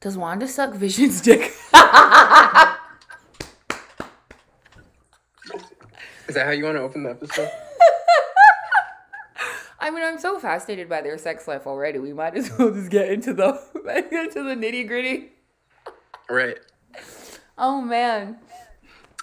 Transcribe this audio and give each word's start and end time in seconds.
Does 0.00 0.16
Wanda 0.16 0.46
suck 0.46 0.74
Vision's 0.74 1.20
dick? 1.28 1.52
Is 6.28 6.34
that 6.34 6.44
how 6.46 6.50
you 6.50 6.64
want 6.64 6.76
to 6.76 6.82
open 6.82 7.02
the 7.04 7.10
episode? 7.10 7.50
I 9.80 9.90
mean, 9.90 10.04
I'm 10.04 10.18
so 10.18 10.38
fascinated 10.38 10.88
by 10.88 11.00
their 11.00 11.16
sex 11.16 11.48
life 11.48 11.66
already. 11.66 11.98
We 11.98 12.12
might 12.12 12.36
as 12.36 12.50
well 12.58 12.70
just 12.70 12.90
get 12.90 13.08
into 13.08 13.32
the 13.32 13.58
into 14.12 14.42
the 14.42 14.54
nitty 14.54 14.86
gritty. 14.86 15.30
right. 16.28 16.58
Oh 17.56 17.80
man. 17.80 18.36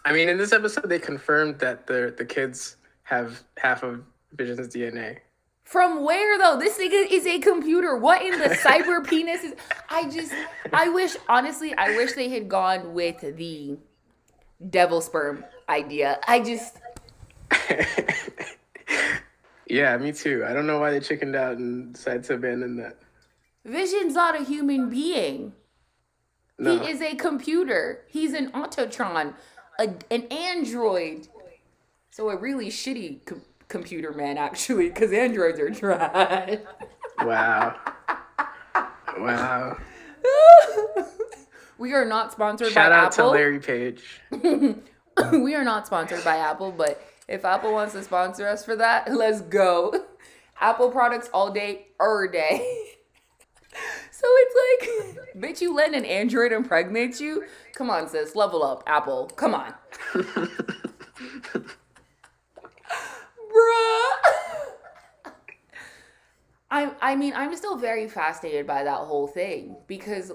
I 0.03 0.11
mean, 0.13 0.27
in 0.29 0.37
this 0.37 0.51
episode, 0.51 0.89
they 0.89 0.99
confirmed 0.99 1.59
that 1.59 1.87
the 1.87 2.13
the 2.17 2.25
kids 2.25 2.77
have 3.03 3.43
half 3.57 3.83
of 3.83 4.03
Vision's 4.33 4.67
DNA. 4.67 5.19
From 5.65 6.05
where 6.05 6.37
though? 6.37 6.57
This 6.57 6.75
thing 6.75 6.91
is 6.93 7.25
a 7.25 7.39
computer. 7.39 7.97
What 7.97 8.21
in 8.21 8.39
the 8.39 8.49
cyber 8.49 9.05
penis 9.09 9.43
is? 9.43 9.55
I 9.89 10.07
just, 10.09 10.31
I 10.71 10.89
wish, 10.89 11.15
honestly, 11.27 11.73
I 11.75 11.95
wish 11.97 12.13
they 12.13 12.29
had 12.29 12.47
gone 12.47 12.93
with 12.93 13.19
the 13.35 13.77
devil 14.69 15.01
sperm 15.01 15.43
idea. 15.67 16.19
I 16.27 16.39
just, 16.41 16.77
yeah, 19.67 19.97
me 19.97 20.11
too. 20.13 20.45
I 20.47 20.53
don't 20.53 20.67
know 20.67 20.79
why 20.79 20.91
they 20.91 20.99
chickened 20.99 21.35
out 21.35 21.57
and 21.57 21.93
decided 21.93 22.23
to 22.25 22.35
abandon 22.35 22.77
that. 22.77 22.97
Vision's 23.65 24.13
not 24.13 24.39
a 24.39 24.43
human 24.43 24.89
being. 24.89 25.53
No. 26.59 26.77
He 26.77 26.91
is 26.91 27.01
a 27.01 27.15
computer. 27.15 28.05
He's 28.07 28.33
an 28.33 28.51
autotron, 28.51 29.33
a, 29.79 29.89
an 30.11 30.23
android. 30.27 31.27
So 32.11 32.29
a 32.29 32.37
really 32.37 32.67
shitty 32.67 33.25
com- 33.25 33.41
computer 33.67 34.11
man, 34.11 34.37
actually, 34.37 34.89
because 34.89 35.11
androids 35.11 35.59
are 35.59 35.71
trash. 35.71 36.59
Wow. 37.21 37.75
wow. 39.17 39.77
we 41.77 41.93
are 41.93 42.05
not 42.05 42.31
sponsored 42.31 42.71
Shout 42.71 42.91
by 42.91 42.97
out 42.97 43.11
to 43.13 43.27
Larry 43.27 43.59
Page. 43.59 44.21
we 45.31 45.55
are 45.55 45.63
not 45.63 45.87
sponsored 45.87 46.23
by 46.23 46.37
Apple, 46.37 46.71
but 46.71 47.01
if 47.27 47.45
Apple 47.45 47.73
wants 47.73 47.93
to 47.93 48.03
sponsor 48.03 48.47
us 48.47 48.63
for 48.65 48.75
that, 48.75 49.11
let's 49.11 49.41
go. 49.41 50.05
Apple 50.59 50.89
products 50.89 51.29
all 51.33 51.51
day, 51.51 51.87
er 51.99 52.27
day. 52.27 52.65
So 54.09 54.25
it's 54.25 55.17
like, 55.17 55.43
bitch, 55.43 55.59
you 55.59 55.75
let 55.75 55.93
an 55.93 56.05
Android 56.05 56.53
impregnate 56.53 57.19
you? 57.19 57.43
Come 57.73 57.89
on, 57.89 58.07
sis, 58.07 58.33
level 58.33 58.63
up, 58.63 58.83
Apple. 58.87 59.29
Come 59.35 59.53
on. 59.53 59.73
Bruh. 63.55 64.35
I, 66.71 66.91
I 67.01 67.15
mean, 67.15 67.33
I'm 67.35 67.55
still 67.55 67.77
very 67.77 68.07
fascinated 68.07 68.67
by 68.67 68.83
that 68.83 68.97
whole 68.97 69.27
thing 69.27 69.77
because, 69.87 70.31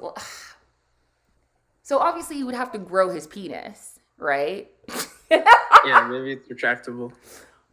so 1.83 1.99
obviously, 1.99 2.37
he 2.37 2.45
would 2.45 2.55
have 2.55 2.73
to 2.73 2.79
grow 2.79 3.11
his 3.11 3.27
penis, 3.27 3.99
right? 4.17 4.71
yeah, 5.31 6.07
maybe 6.09 6.33
it's 6.33 6.49
retractable. 6.49 7.13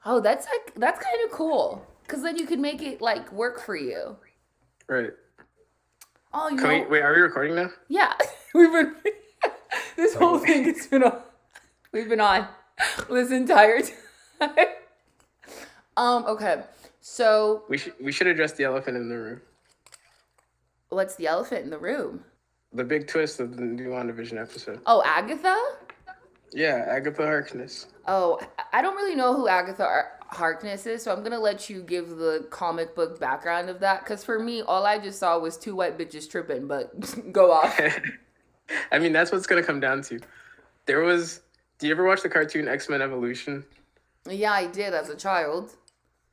Oh, 0.05 0.19
that's 0.19 0.47
like 0.47 0.73
that's 0.75 1.03
kind 1.03 1.17
of 1.25 1.31
cool 1.31 1.85
because 2.03 2.23
then 2.23 2.37
you 2.37 2.45
could 2.45 2.59
make 2.59 2.81
it 2.81 3.01
like 3.01 3.31
work 3.31 3.61
for 3.61 3.75
you. 3.75 4.15
Right. 4.87 5.11
Oh, 6.33 6.49
you 6.49 6.55
we, 6.57 6.85
wait, 6.85 7.01
are 7.01 7.13
we 7.13 7.21
recording 7.21 7.55
now? 7.55 7.69
yeah, 7.87 8.13
we've 8.53 8.71
been 8.71 8.95
this 9.95 10.15
whole 10.15 10.35
oh. 10.35 10.39
thing 10.39 10.65
has 10.65 10.87
been 10.87 11.03
on. 11.03 11.21
We've 11.91 12.09
been 12.09 12.21
on 12.21 12.47
this 13.09 13.31
entire 13.31 13.81
time. 14.39 14.67
Um. 15.97 16.25
Okay. 16.25 16.63
So 17.01 17.63
We 17.69 17.77
should 17.77 17.93
we 18.01 18.11
should 18.11 18.27
address 18.27 18.53
the 18.53 18.63
elephant 18.63 18.95
in 18.97 19.09
the 19.09 19.17
room. 19.17 19.41
what's 20.89 21.15
the 21.15 21.27
elephant 21.27 21.63
in 21.63 21.69
the 21.69 21.77
room? 21.77 22.23
The 22.73 22.83
big 22.83 23.07
twist 23.07 23.39
of 23.39 23.55
the 23.55 23.61
new 23.63 23.89
WandaVision 23.89 24.41
episode. 24.41 24.81
Oh, 24.85 25.01
Agatha. 25.05 25.57
Yeah, 26.53 26.85
Agatha 26.87 27.23
Harkness. 27.25 27.87
Oh, 28.07 28.39
I- 28.73 28.81
don't 28.81 28.95
really 28.95 29.15
know 29.15 29.33
who 29.33 29.47
Agatha 29.47 29.83
Ar- 29.85 30.11
Harkness 30.29 30.85
is, 30.85 31.03
so 31.03 31.11
I'm 31.13 31.23
gonna 31.23 31.39
let 31.39 31.69
you 31.69 31.81
give 31.81 32.09
the 32.17 32.45
comic 32.49 32.93
book 32.95 33.19
background 33.19 33.69
of 33.69 33.79
that. 33.79 34.05
Cause 34.05 34.23
for 34.23 34.39
me, 34.39 34.61
all 34.61 34.85
I 34.85 34.99
just 34.99 35.19
saw 35.19 35.39
was 35.39 35.57
two 35.57 35.75
white 35.75 35.97
bitches 35.97 36.29
tripping. 36.29 36.67
But 36.67 37.31
go 37.31 37.51
off. 37.51 37.79
I 38.91 38.99
mean, 38.99 39.13
that's 39.13 39.31
what's 39.31 39.47
gonna 39.47 39.63
come 39.63 39.79
down 39.79 40.01
to. 40.03 40.19
There 40.85 40.99
was. 41.01 41.41
Do 41.79 41.87
you 41.87 41.93
ever 41.93 42.03
watch 42.05 42.21
the 42.23 42.29
cartoon 42.29 42.67
X 42.67 42.89
Men 42.89 43.01
Evolution? 43.01 43.63
yeah, 44.29 44.51
I 44.51 44.67
did 44.67 44.93
as 44.93 45.07
a 45.09 45.15
child. 45.15 45.75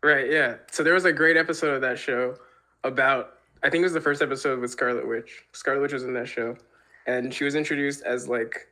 Right. 0.05 0.31
Yeah. 0.31 0.57
So 0.71 0.83
there 0.83 0.93
was 0.93 1.07
a 1.07 1.13
great 1.15 1.39
episode 1.39 1.73
of 1.75 1.81
that 1.81 1.99
show 1.99 2.37
about. 2.85 3.39
I 3.63 3.71
think 3.71 3.81
it 3.81 3.85
was 3.85 3.95
the 3.95 4.03
first 4.03 4.21
episode 4.21 4.61
with 4.61 4.71
Scarlet 4.71 5.09
Witch. 5.09 5.47
Scarlet 5.53 5.81
Witch 5.81 5.95
was 5.95 6.05
in 6.05 6.13
that 6.13 6.29
show, 6.29 6.59
and 7.07 7.33
she 7.33 7.45
was 7.45 7.55
introduced 7.55 8.03
as 8.03 8.29
like 8.29 8.69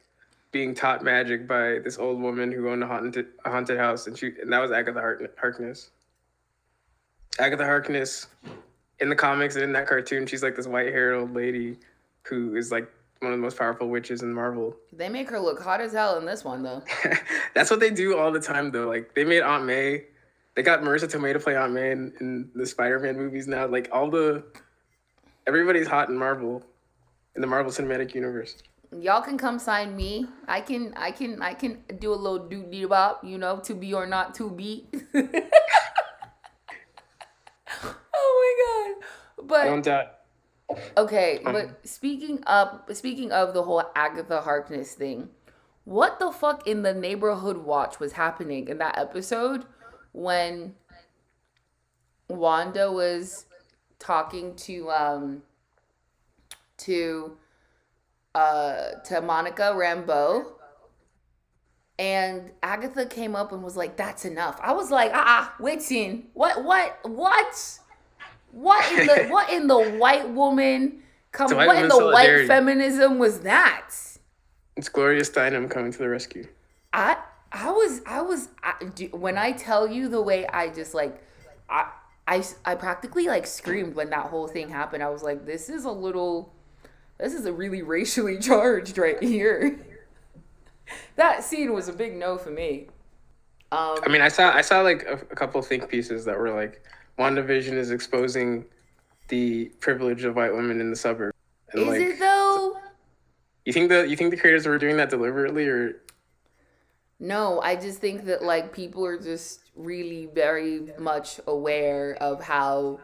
being 0.51 0.75
taught 0.75 1.03
magic 1.03 1.49
by 1.49 1.79
this 1.79 1.97
old 1.97 2.21
woman 2.21 2.53
who 2.53 2.69
owned 2.69 2.85
a 2.85 2.87
haunted 2.87 3.29
a 3.47 3.51
haunted 3.51 3.79
house, 3.79 4.07
and 4.07 4.19
she 4.19 4.33
and 4.43 4.53
that 4.53 4.59
was 4.59 4.73
Agatha 4.73 5.01
Harkness. 5.41 5.91
Agatha 7.39 7.65
Harkness, 7.65 8.27
in 9.01 9.09
the 9.09 9.17
comics 9.17 9.55
and 9.55 9.65
in 9.65 9.73
that 9.73 9.87
cartoon, 9.87 10.27
she's 10.27 10.43
like 10.43 10.55
this 10.55 10.67
white 10.67 10.89
haired 10.89 11.15
old 11.15 11.33
lady 11.33 11.79
who 12.25 12.57
is 12.57 12.71
like 12.71 12.93
one 13.21 13.33
of 13.33 13.39
the 13.39 13.43
most 13.43 13.57
powerful 13.57 13.89
witches 13.89 14.21
in 14.21 14.35
Marvel. 14.35 14.77
They 14.93 15.09
make 15.09 15.31
her 15.31 15.41
look 15.41 15.63
hot 15.63 15.81
as 15.81 15.95
hell 15.95 16.19
in 16.19 16.27
this 16.27 16.45
one, 16.45 16.63
though. 16.63 16.83
That's 17.55 17.71
what 17.71 17.81
they 17.81 17.89
do 17.89 18.19
all 18.19 18.31
the 18.31 18.41
time, 18.41 18.71
though. 18.71 18.87
Like 18.87 19.15
they 19.15 19.25
made 19.25 19.41
Aunt 19.41 19.65
May. 19.65 20.05
They 20.55 20.63
got 20.63 20.83
Marisa 20.83 21.11
Tomei 21.11 21.33
to 21.33 21.39
play 21.39 21.57
Aunt 21.57 21.73
May 21.73 21.93
in, 21.93 22.13
in 22.21 22.51
the 22.55 22.67
Spider-Man 22.67 23.17
movies 23.17 23.47
now. 23.47 23.67
Like 23.67 23.89
all 23.91 24.11
the 24.11 24.45
everybody's 25.47 25.87
hot 25.87 26.09
in 26.09 26.17
Marvel, 26.17 26.63
in 27.35 27.41
the 27.41 27.47
Marvel 27.47 27.73
Cinematic 27.73 28.15
Universe. 28.15 28.63
Y'all 29.01 29.23
can 29.23 29.39
come 29.39 29.59
sign 29.59 29.97
me. 29.97 30.27
I 30.47 30.61
can, 30.61 30.93
I 30.97 31.11
can, 31.11 31.41
I 31.41 31.55
can 31.55 31.83
do 31.99 32.13
a 32.13 32.15
little 32.15 32.47
do 32.47 32.63
dee 32.65 32.85
bop, 32.85 33.25
you 33.25 33.39
know, 33.39 33.59
to 33.61 33.75
be 33.75 33.95
or 33.95 34.07
not 34.07 34.35
to 34.35 34.51
be. 34.51 34.87
oh 35.15 35.25
my 37.85 38.95
god! 38.99 39.47
But 39.47 39.65
Don't 39.65 39.85
doubt. 39.85 40.07
Okay, 40.97 41.41
Um, 41.45 41.53
but 41.53 41.89
speaking 41.89 42.43
up, 42.47 42.89
speaking 42.93 43.33
of 43.33 43.55
the 43.55 43.63
whole 43.63 43.83
Agatha 43.95 44.43
Harkness 44.43 44.95
thing, 44.95 45.31
what 45.85 46.19
the 46.19 46.31
fuck 46.31 46.67
in 46.67 46.83
the 46.83 46.95
neighborhood 46.95 47.59
watch 47.59 47.99
was 47.99 48.13
happening 48.13 48.69
in 48.69 48.79
that 48.79 48.99
episode 48.99 49.65
when 50.13 50.75
Wanda 52.29 52.91
was 52.91 53.47
talking 53.99 54.55
to 54.57 54.91
um 54.91 55.43
to 56.79 57.37
uh 58.35 58.91
to 59.05 59.21
Monica 59.21 59.73
Rambeau 59.75 60.53
and 61.99 62.51
Agatha 62.63 63.07
came 63.07 63.37
up 63.37 63.53
and 63.53 63.63
was 63.63 63.77
like, 63.77 63.97
"That's 63.97 64.25
enough." 64.25 64.59
I 64.61 64.73
was 64.73 64.91
like, 64.91 65.13
"Ah, 65.15 65.53
uh 65.53 65.63
waiting. 65.63 66.29
What? 66.35 66.65
What? 66.65 66.99
What? 67.03 67.79
What 68.51 68.93
in 68.93 69.07
the 69.07 69.29
what 69.29 69.51
in 69.51 69.67
the 69.67 69.91
white 69.99 70.29
woman 70.31 71.03
come? 71.31 71.45
It's 71.47 71.53
a 71.53 71.57
white 71.57 71.67
What 71.67 71.77
in 71.77 71.89
the 71.89 71.97
woman's 71.97 72.15
white 72.15 72.47
feminism 72.47 73.19
was 73.19 73.41
that?" 73.41 73.91
It's 74.77 74.89
Gloria 74.89 75.23
Steinem 75.23 75.71
coming 75.71 75.93
to 75.93 75.99
the 75.99 76.09
rescue. 76.09 76.49
I 76.93 77.19
I 77.53 77.71
was 77.71 78.01
I 78.07 78.23
was 78.23 78.49
I, 78.63 78.73
when 79.13 79.37
I 79.37 79.53
tell 79.53 79.87
you 79.87 80.09
the 80.09 80.23
way 80.23 80.47
I 80.47 80.69
just 80.69 80.95
like 80.95 81.23
I, 81.69 81.89
I 82.27 82.43
I 82.65 82.75
practically 82.75 83.27
like 83.27 83.47
screamed 83.47 83.95
when 83.95 84.11
that 84.11 84.27
whole 84.27 84.49
thing 84.49 84.69
happened. 84.69 85.03
I 85.03 85.11
was 85.11 85.23
like, 85.23 85.45
"This 85.47 85.69
is 85.69 85.85
a 85.85 85.91
little." 85.91 86.53
This 87.19 87.35
is 87.35 87.47
a 87.47 87.53
really 87.53 87.83
racially 87.83 88.39
charged 88.41 88.99
right 88.99 89.23
here. 89.23 89.79
that 91.17 91.45
scene 91.45 91.73
was 91.73 91.89
a 91.89 91.93
big 91.93 92.17
no 92.17 92.37
for 92.37 92.51
me. 92.51 92.89
Um, 93.71 93.99
I 94.03 94.09
mean, 94.09 94.23
I 94.23 94.29
saw 94.29 94.53
I 94.53 94.63
saw 94.63 94.81
like 94.81 95.05
a, 95.05 95.15
a 95.15 95.37
couple 95.37 95.61
think 95.63 95.89
pieces 95.89 96.25
that 96.25 96.39
were 96.39 96.51
like, 96.51 96.83
WandaVision 97.19 97.75
is 97.75 97.91
exposing 97.91 98.65
the 99.29 99.67
privilege 99.81 100.25
of 100.25 100.37
white 100.37 100.55
women 100.55 100.81
in 100.81 100.91
the 100.91 100.97
suburbs. 100.97 101.37
And 101.73 101.83
is 101.83 101.89
like, 101.89 102.01
it 102.01 102.19
though? 102.19 102.77
you 103.65 103.73
think 103.73 103.89
the 103.89 104.07
you 104.09 104.17
think 104.17 104.31
the 104.31 104.37
creators 104.37 104.67
were 104.67 104.79
doing 104.79 104.97
that 104.97 105.11
deliberately 105.11 105.67
or 105.69 106.03
No, 107.23 107.61
I 107.61 107.77
just 107.77 108.01
think 108.01 108.25
that 108.25 108.43
like 108.43 108.73
people 108.73 109.07
are 109.07 109.17
just 109.17 109.61
really 109.77 110.29
very 110.35 110.89
much 110.99 111.39
aware 111.47 112.17
of 112.21 112.43
how 112.43 112.99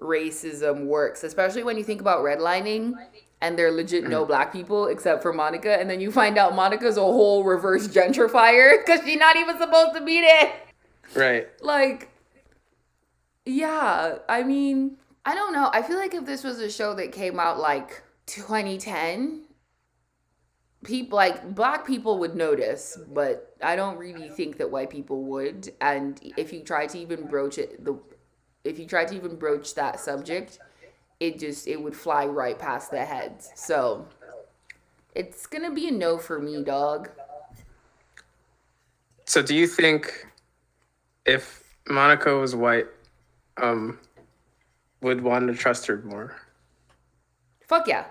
racism 0.00 0.86
works, 0.86 1.22
especially 1.22 1.62
when 1.62 1.78
you 1.78 1.84
think 1.84 2.00
about 2.00 2.24
redlining 2.24 2.94
and 3.40 3.56
they're 3.56 3.70
legit 3.70 4.02
no 4.08 4.24
black 4.24 4.52
people 4.52 4.88
except 4.88 5.22
for 5.22 5.32
Monica, 5.32 5.78
and 5.78 5.88
then 5.88 6.00
you 6.00 6.10
find 6.10 6.38
out 6.38 6.56
Monica's 6.56 6.96
a 6.96 7.00
whole 7.00 7.44
reverse 7.44 7.86
gentrifier 7.86 8.84
because 8.84 9.04
she's 9.04 9.18
not 9.18 9.36
even 9.36 9.56
supposed 9.56 9.94
to 9.94 10.04
be 10.04 10.20
there. 10.20 10.52
right? 11.14 11.46
Like, 11.60 12.10
yeah, 13.46 14.18
I 14.28 14.42
mean, 14.42 14.96
I 15.24 15.36
don't 15.36 15.52
know. 15.52 15.70
I 15.72 15.82
feel 15.82 15.98
like 15.98 16.14
if 16.14 16.26
this 16.26 16.42
was 16.42 16.58
a 16.58 16.68
show 16.68 16.94
that 16.94 17.12
came 17.12 17.38
out 17.38 17.60
like 17.60 18.02
2010, 18.26 19.42
people 20.84 21.16
like 21.16 21.54
black 21.54 21.86
people 21.86 22.18
would 22.18 22.34
notice, 22.34 22.98
but 23.12 23.54
I 23.62 23.76
don't 23.76 23.96
really 23.96 24.28
think 24.28 24.58
that 24.58 24.70
white 24.70 24.90
people 24.90 25.22
would. 25.24 25.72
And 25.80 26.20
if 26.36 26.52
you 26.52 26.60
try 26.60 26.86
to 26.86 26.98
even 26.98 27.26
broach 27.26 27.58
it, 27.58 27.84
the 27.84 27.98
if 28.64 28.78
you 28.78 28.86
try 28.86 29.04
to 29.04 29.14
even 29.14 29.36
broach 29.36 29.74
that 29.74 30.00
subject, 30.00 30.58
it 31.20 31.38
just 31.38 31.68
it 31.68 31.80
would 31.80 31.96
fly 31.96 32.26
right 32.26 32.58
past 32.58 32.90
their 32.90 33.06
heads. 33.06 33.50
So 33.54 34.06
it's 35.14 35.46
gonna 35.46 35.72
be 35.72 35.88
a 35.88 35.90
no 35.90 36.18
for 36.18 36.40
me, 36.40 36.62
dog. 36.62 37.10
So 39.26 39.42
do 39.42 39.54
you 39.54 39.66
think 39.66 40.26
if 41.26 41.62
Monica 41.88 42.34
was 42.36 42.54
white, 42.54 42.86
um, 43.56 43.98
would 45.00 45.20
want 45.20 45.48
to 45.48 45.54
trust 45.54 45.86
her 45.86 46.02
more? 46.02 46.36
Fuck 47.66 47.86
yeah. 47.86 48.06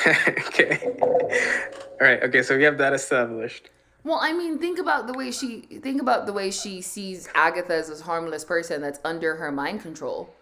okay. 0.48 0.96
All 1.00 1.98
right. 2.00 2.22
Okay. 2.22 2.42
So 2.42 2.56
we 2.56 2.64
have 2.64 2.78
that 2.78 2.92
established. 2.92 3.70
Well, 4.04 4.18
I 4.20 4.32
mean, 4.32 4.58
think 4.58 4.78
about 4.78 5.06
the 5.06 5.14
way 5.14 5.30
she 5.30 5.60
think 5.60 6.00
about 6.00 6.26
the 6.26 6.32
way 6.32 6.50
she 6.50 6.82
sees 6.82 7.28
Agatha 7.34 7.74
as 7.74 7.88
this 7.88 8.02
harmless 8.02 8.44
person 8.44 8.82
that's 8.82 9.00
under 9.04 9.36
her 9.36 9.50
mind 9.50 9.80
control. 9.80 10.34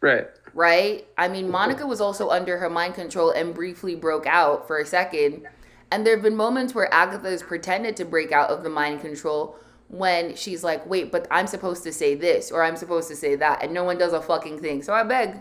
Right. 0.00 0.28
Right? 0.54 1.06
I 1.18 1.28
mean, 1.28 1.50
Monica 1.50 1.86
was 1.86 2.00
also 2.00 2.30
under 2.30 2.58
her 2.58 2.70
mind 2.70 2.94
control 2.94 3.30
and 3.30 3.54
briefly 3.54 3.94
broke 3.94 4.26
out 4.26 4.66
for 4.66 4.78
a 4.78 4.86
second. 4.86 5.46
And 5.90 6.06
there 6.06 6.14
have 6.14 6.22
been 6.22 6.36
moments 6.36 6.74
where 6.74 6.92
Agatha 6.92 7.30
has 7.30 7.42
pretended 7.42 7.96
to 7.96 8.04
break 8.04 8.30
out 8.30 8.50
of 8.50 8.62
the 8.62 8.70
mind 8.70 9.00
control 9.00 9.56
when 9.88 10.36
she's 10.36 10.62
like, 10.62 10.86
wait, 10.86 11.10
but 11.10 11.26
I'm 11.30 11.46
supposed 11.46 11.82
to 11.84 11.92
say 11.92 12.14
this 12.14 12.50
or 12.52 12.62
I'm 12.62 12.76
supposed 12.76 13.08
to 13.08 13.16
say 13.16 13.36
that, 13.36 13.62
and 13.62 13.72
no 13.72 13.84
one 13.84 13.98
does 13.98 14.12
a 14.12 14.20
fucking 14.20 14.60
thing. 14.60 14.82
So 14.82 14.92
I 14.92 15.02
beg. 15.02 15.36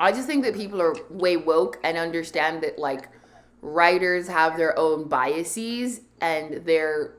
I 0.00 0.12
just 0.12 0.26
think 0.26 0.44
that 0.44 0.54
people 0.54 0.80
are 0.80 0.94
way 1.10 1.36
woke 1.36 1.78
and 1.82 1.98
understand 1.98 2.62
that, 2.62 2.78
like, 2.78 3.08
writers 3.62 4.28
have 4.28 4.56
their 4.56 4.78
own 4.78 5.08
biases 5.08 6.02
and 6.20 6.64
they're, 6.64 7.14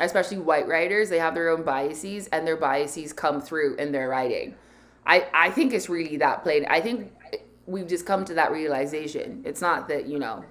especially 0.00 0.38
white 0.38 0.66
writers, 0.66 1.08
they 1.08 1.18
have 1.18 1.34
their 1.34 1.48
own 1.48 1.62
biases 1.62 2.26
and 2.28 2.46
their 2.46 2.56
biases 2.56 3.12
come 3.12 3.40
through 3.40 3.76
in 3.76 3.92
their 3.92 4.08
writing. 4.08 4.54
I, 5.06 5.28
I 5.32 5.50
think 5.50 5.72
it's 5.72 5.88
really 5.88 6.16
that 6.16 6.42
plain. 6.42 6.66
I 6.68 6.80
think 6.80 7.12
we've 7.66 7.86
just 7.86 8.06
come 8.06 8.24
to 8.24 8.34
that 8.34 8.50
realization. 8.50 9.42
It's 9.44 9.60
not 9.60 9.86
that, 9.88 10.06
you 10.06 10.18
know, 10.18 10.44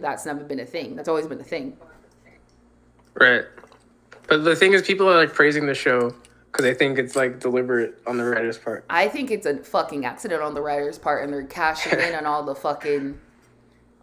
that's 0.00 0.24
never 0.24 0.44
been 0.44 0.60
a 0.60 0.66
thing. 0.66 0.94
That's 0.94 1.08
always 1.08 1.26
been 1.26 1.40
a 1.40 1.44
thing. 1.44 1.76
Right. 3.14 3.44
But 4.28 4.44
the 4.44 4.54
thing 4.54 4.72
is, 4.72 4.82
people 4.82 5.08
are 5.08 5.16
like 5.16 5.34
praising 5.34 5.66
the 5.66 5.74
show 5.74 6.14
because 6.52 6.64
they 6.64 6.74
think 6.74 6.98
it's 6.98 7.16
like 7.16 7.40
deliberate 7.40 8.02
on 8.06 8.18
the 8.18 8.24
writer's 8.24 8.58
part. 8.58 8.84
I 8.90 9.08
think 9.08 9.30
it's 9.30 9.46
a 9.46 9.56
fucking 9.56 10.04
accident 10.04 10.42
on 10.42 10.52
the 10.52 10.60
writer's 10.60 10.98
part, 10.98 11.24
and 11.24 11.32
they're 11.32 11.44
cashing 11.44 11.98
in 11.98 12.14
on 12.14 12.26
all 12.26 12.42
the 12.42 12.54
fucking, 12.54 13.18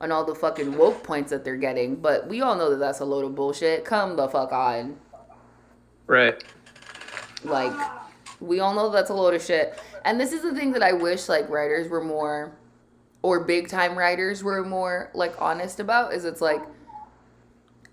on 0.02 0.12
all 0.12 0.26
the 0.26 0.34
fucking 0.34 0.76
woke 0.76 1.04
points 1.04 1.30
that 1.30 1.46
they're 1.46 1.58
getting. 1.58 1.98
But 1.98 2.28
we 2.28 2.42
all 2.42 2.56
know 2.56 2.72
that 2.72 2.78
that's 2.78 3.02
a 3.02 3.06
load 3.06 3.24
of 3.24 3.36
bullshit. 3.36 3.86
Come 3.86 4.16
the 4.16 4.28
fuck 4.28 4.52
on. 4.52 4.98
Right. 6.08 6.44
Like, 7.44 7.74
we 8.40 8.62
all 8.62 8.74
know 8.74 8.90
that's 8.90 9.12
a 9.12 9.14
load 9.14 9.36
of 9.36 9.44
shit. 9.44 9.80
And 10.04 10.20
this 10.20 10.34
is 10.34 10.42
the 10.42 10.56
thing 10.56 10.72
that 10.72 10.82
I 10.82 10.94
wish 10.94 11.30
like 11.30 11.48
writers 11.50 11.88
were 11.88 12.04
more, 12.04 12.58
or 13.22 13.42
big 13.42 13.68
time 13.68 13.96
writers 13.96 14.44
were 14.44 14.64
more 14.64 15.12
like 15.14 15.40
honest 15.40 15.80
about. 15.80 16.14
Is 16.14 16.26
it's 16.26 16.42
like 16.42 16.62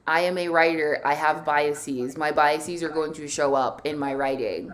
I 0.06 0.20
am 0.20 0.38
a 0.38 0.48
writer. 0.48 1.00
I 1.04 1.14
have 1.14 1.44
biases. 1.44 2.16
My 2.16 2.30
biases 2.30 2.82
are 2.82 2.88
going 2.88 3.12
to 3.14 3.26
show 3.26 3.54
up 3.54 3.82
in 3.84 3.98
my 3.98 4.14
writing. 4.14 4.72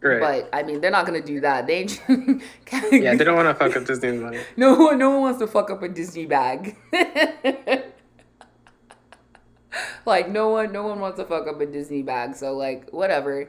Right. 0.00 0.20
But 0.20 0.48
I 0.52 0.62
mean, 0.64 0.80
they're 0.80 0.90
not 0.90 1.06
gonna 1.06 1.22
do 1.22 1.40
that. 1.40 1.66
They 1.66 1.86
yeah, 2.90 3.14
they 3.14 3.24
don't 3.24 3.36
want 3.36 3.48
to 3.48 3.54
fuck 3.64 3.76
up 3.76 3.84
Disney's 3.84 4.20
money. 4.20 4.40
No 4.56 4.74
one, 4.74 4.98
no 4.98 5.10
one 5.10 5.20
wants 5.20 5.38
to 5.38 5.46
fuck 5.46 5.70
up 5.70 5.82
a 5.82 5.88
Disney 5.88 6.26
bag. 6.26 6.76
like 10.06 10.28
no 10.28 10.48
one, 10.48 10.72
no 10.72 10.84
one 10.86 10.98
wants 10.98 11.18
to 11.18 11.24
fuck 11.24 11.46
up 11.46 11.60
a 11.60 11.66
Disney 11.66 12.02
bag. 12.02 12.34
So 12.34 12.56
like, 12.56 12.90
whatever. 12.90 13.48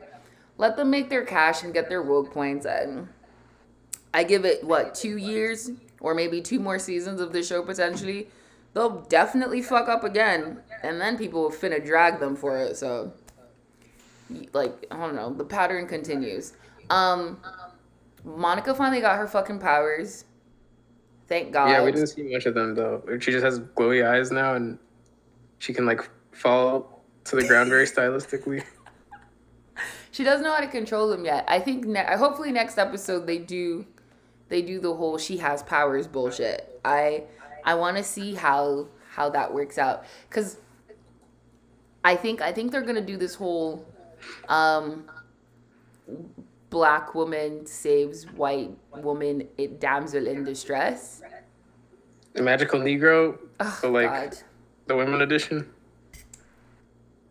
Let 0.60 0.78
them 0.78 0.92
make 0.92 1.10
their 1.10 1.25
cash 1.25 1.63
and 1.63 1.74
get 1.74 1.89
their 1.89 2.04
woke 2.04 2.31
points, 2.31 2.68
and 2.68 3.07
I 4.13 4.24
give 4.24 4.46
it 4.46 4.63
what 4.63 4.94
two 4.94 5.18
years 5.18 5.72
or 6.00 6.13
maybe 6.13 6.42
two 6.42 6.60
more 6.60 6.78
seasons 6.78 7.19
of 7.19 7.34
the 7.34 7.42
show 7.42 7.63
potentially 7.63 8.28
they'll 8.74 9.02
definitely 9.02 9.62
fuck 9.62 9.88
up 9.88 10.04
again, 10.04 10.60
and 10.84 11.00
then 11.00 11.18
people 11.18 11.44
will 11.44 11.52
finna 11.52 11.84
drag 11.84 12.20
them 12.20 12.36
for 12.36 12.58
it. 12.58 12.78
So, 12.78 13.14
like, 14.54 14.86
I 14.92 14.98
don't 14.98 15.16
know. 15.16 15.34
The 15.34 15.46
pattern 15.46 15.88
continues. 15.88 16.54
Um, 16.90 17.40
Monica 18.24 18.74
finally 18.74 19.02
got 19.02 19.18
her 19.18 19.28
fucking 19.28 19.60
powers. 19.60 20.25
Thank 21.28 21.52
God. 21.52 21.70
Yeah, 21.70 21.84
we 21.84 21.92
didn't 21.92 22.08
see 22.08 22.24
much 22.24 22.46
of 22.46 22.54
them 22.54 22.75
though. 22.75 23.02
She 23.20 23.31
just 23.31 23.44
has 23.44 23.60
glowy 23.60 24.08
eyes 24.08 24.31
now, 24.31 24.56
and 24.56 24.78
she 25.60 25.74
can 25.74 25.86
like 25.86 26.10
fall 26.31 27.04
to 27.25 27.36
the 27.36 27.48
ground 27.48 27.70
very 27.70 27.86
stylistically. 27.86 28.64
She 30.12 30.24
doesn't 30.24 30.44
know 30.44 30.54
how 30.54 30.62
to 30.62 30.68
control 30.68 31.10
them 31.10 31.25
yet. 31.25 31.44
I 31.48 31.60
think. 31.60 31.86
Ne- 31.86 32.16
hopefully, 32.18 32.52
next 32.52 32.78
episode 32.78 33.25
they 33.25 33.40
do. 33.40 33.88
They 34.48 34.62
do 34.62 34.80
the 34.80 34.94
whole 34.94 35.18
she 35.18 35.38
has 35.38 35.64
powers 35.64 36.06
bullshit. 36.06 36.80
I 36.86 37.24
I 37.65 37.75
want 37.75 37.98
to 37.98 38.04
see 38.04 38.36
how 38.36 38.88
how 39.12 39.30
that 39.30 39.54
works 39.54 39.77
out 39.77 40.06
because 40.30 40.57
I 42.04 42.15
think 42.15 42.42
I 42.42 42.51
think 42.51 42.71
they're 42.71 42.81
gonna 42.81 43.01
do 43.01 43.18
this 43.18 43.36
whole 43.36 43.86
um, 44.50 45.06
black 46.69 47.13
woman 47.15 47.65
saves 47.65 48.25
white 48.31 48.71
woman 48.95 49.48
damsel 49.80 50.27
in 50.27 50.44
distress. 50.44 51.21
The 52.33 52.42
magical 52.42 52.80
Negro, 52.80 53.38
oh, 53.60 53.77
so 53.80 53.92
like 53.92 54.10
God. 54.10 54.38
the 54.88 54.95
women 54.95 55.21
edition. 55.21 55.69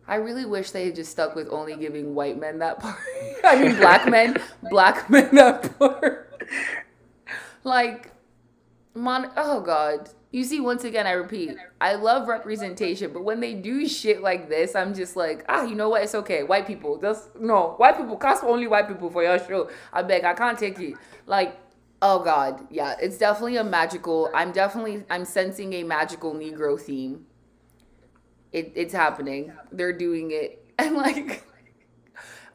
I 0.07 0.15
really 0.15 0.45
wish 0.45 0.71
they 0.71 0.85
had 0.85 0.95
just 0.95 1.11
stuck 1.11 1.35
with 1.35 1.47
only 1.49 1.75
giving 1.77 2.13
white 2.13 2.39
men 2.39 2.59
that 2.59 2.79
part. 2.79 2.99
I 3.43 3.61
mean, 3.61 3.75
black 3.75 4.09
men, 4.09 4.37
black 4.69 5.09
men 5.09 5.33
that 5.35 5.77
part. 5.77 6.41
like, 7.63 8.11
mon. 8.93 9.29
Oh 9.37 9.61
God, 9.61 10.09
you 10.33 10.43
see, 10.43 10.59
once 10.59 10.83
again, 10.83 11.05
I 11.05 11.11
repeat, 11.11 11.55
I 11.79 11.93
love 11.93 12.27
representation, 12.27 13.13
but 13.13 13.23
when 13.23 13.39
they 13.39 13.53
do 13.53 13.87
shit 13.87 14.23
like 14.23 14.49
this, 14.49 14.75
I'm 14.75 14.95
just 14.95 15.15
like, 15.15 15.45
ah, 15.47 15.63
you 15.63 15.75
know 15.75 15.89
what? 15.89 16.01
It's 16.01 16.15
okay. 16.15 16.41
White 16.41 16.65
people, 16.65 16.97
just 16.99 17.35
no, 17.39 17.75
white 17.77 17.97
people, 17.97 18.17
cast 18.17 18.43
only 18.43 18.65
white 18.65 18.87
people 18.87 19.11
for 19.11 19.21
your 19.21 19.37
show. 19.37 19.69
I 19.93 20.01
beg, 20.01 20.23
I 20.23 20.33
can't 20.33 20.57
take 20.57 20.79
it. 20.79 20.95
Like, 21.27 21.55
oh 22.01 22.23
god, 22.23 22.65
yeah, 22.71 22.95
it's 22.99 23.19
definitely 23.19 23.57
a 23.57 23.63
magical. 23.63 24.31
I'm 24.33 24.51
definitely, 24.51 25.03
I'm 25.07 25.23
sensing 25.23 25.71
a 25.73 25.83
magical 25.83 26.33
Negro 26.33 26.81
theme. 26.81 27.27
It, 28.51 28.71
it's 28.75 28.93
happening. 28.93 29.53
They're 29.71 29.95
doing 29.95 30.31
it, 30.31 30.65
and 30.79 30.95
like, 30.95 31.43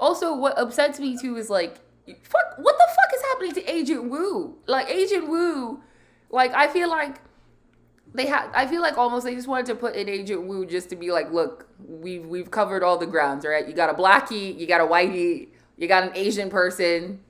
also, 0.00 0.34
what 0.34 0.58
upsets 0.58 0.98
me 0.98 1.16
too 1.16 1.36
is 1.36 1.48
like, 1.48 1.76
fuck, 2.24 2.58
what 2.58 2.76
the 2.76 2.88
fuck 2.88 3.14
is 3.14 3.22
happening 3.22 3.52
to 3.52 3.72
Agent 3.72 4.10
Wu? 4.10 4.58
Like, 4.66 4.90
Agent 4.90 5.28
Wu, 5.28 5.80
like, 6.28 6.52
I 6.54 6.66
feel 6.66 6.90
like 6.90 7.20
they 8.14 8.26
had 8.26 8.50
I 8.54 8.66
feel 8.66 8.80
like 8.80 8.96
almost 8.96 9.24
they 9.24 9.34
just 9.34 9.48
wanted 9.48 9.66
to 9.66 9.74
put 9.74 9.94
in 9.94 10.08
Agent 10.08 10.42
Wu 10.42 10.66
just 10.66 10.88
to 10.90 10.96
be 10.96 11.10
like, 11.12 11.30
look, 11.32 11.68
we've 11.86 12.24
we've 12.24 12.50
covered 12.50 12.82
all 12.82 12.98
the 12.98 13.06
grounds, 13.06 13.44
right? 13.44 13.66
You 13.66 13.74
got 13.74 13.90
a 13.90 13.94
blackie, 13.94 14.58
you 14.58 14.66
got 14.66 14.80
a 14.80 14.86
whitey, 14.86 15.48
you 15.76 15.88
got 15.88 16.04
an 16.04 16.12
Asian 16.14 16.50
person. 16.50 17.20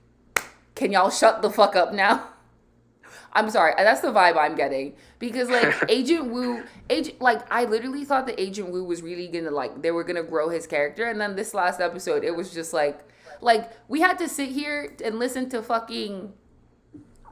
Can 0.74 0.92
y'all 0.92 1.10
shut 1.10 1.42
the 1.42 1.50
fuck 1.50 1.74
up 1.74 1.92
now? 1.92 2.28
I'm 3.32 3.50
sorry, 3.50 3.74
that's 3.76 4.00
the 4.00 4.08
vibe 4.08 4.36
I'm 4.36 4.54
getting 4.54 4.94
because 5.18 5.50
like 5.50 5.74
Agent 5.88 6.30
Wu, 6.30 6.62
Agent 6.88 7.20
like 7.20 7.40
I 7.52 7.64
literally 7.64 8.04
thought 8.04 8.26
that 8.26 8.40
Agent 8.40 8.70
Wu 8.70 8.84
was 8.84 9.02
really 9.02 9.28
gonna 9.28 9.50
like 9.50 9.82
they 9.82 9.90
were 9.90 10.04
gonna 10.04 10.22
grow 10.22 10.48
his 10.48 10.66
character, 10.66 11.08
and 11.08 11.20
then 11.20 11.36
this 11.36 11.54
last 11.54 11.80
episode 11.80 12.24
it 12.24 12.34
was 12.34 12.54
just 12.54 12.72
like 12.72 13.00
like 13.40 13.70
we 13.88 14.00
had 14.00 14.18
to 14.18 14.28
sit 14.28 14.50
here 14.50 14.94
and 15.04 15.18
listen 15.18 15.48
to 15.50 15.62
fucking 15.62 16.32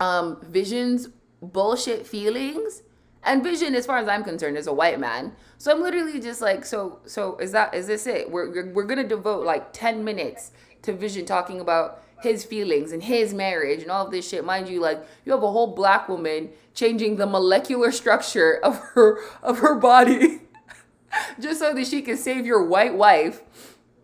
um 0.01 0.41
Vision's 0.43 1.09
bullshit 1.41 2.07
feelings 2.07 2.83
and 3.27 3.43
Vision, 3.43 3.75
as 3.75 3.85
far 3.85 3.99
as 3.99 4.09
I'm 4.09 4.23
concerned, 4.23 4.57
is 4.57 4.69
a 4.69 4.73
white 4.73 5.01
man. 5.01 5.33
So 5.59 5.73
I'm 5.73 5.83
literally 5.83 6.21
just 6.21 6.41
like, 6.41 6.65
so 6.65 7.01
so 7.07 7.37
is 7.39 7.53
that 7.53 7.75
is 7.75 7.87
this 7.89 8.07
it? 8.07 8.31
We're 8.31 8.51
we're 8.51 8.73
we're 8.73 8.85
gonna 8.85 9.07
devote 9.07 9.45
like 9.45 9.73
ten 9.73 10.05
minutes 10.05 10.53
to 10.83 10.93
Vision 10.93 11.27
talking 11.27 11.61
about 11.61 12.03
his 12.23 12.45
feelings 12.45 12.93
and 12.93 13.03
his 13.03 13.35
marriage 13.35 13.83
and 13.83 13.91
all 13.91 14.07
of 14.07 14.13
this 14.13 14.29
shit. 14.29 14.45
Mind 14.45 14.69
you, 14.69 14.81
like 14.81 15.05
you 15.25 15.33
have 15.33 15.43
a 15.43 15.51
whole 15.51 15.75
black 15.75 16.09
woman 16.09 16.51
changing 16.73 17.17
the 17.17 17.27
molecular 17.27 17.91
structure 17.91 18.61
of 18.63 18.79
her 18.95 19.19
of 19.43 19.59
her 19.59 19.75
body 19.75 20.43
just 21.41 21.59
so 21.59 21.75
that 21.75 21.87
she 21.87 22.03
can 22.03 22.17
save 22.17 22.47
your 22.47 22.65
white 22.65 22.95
wife. 22.95 23.43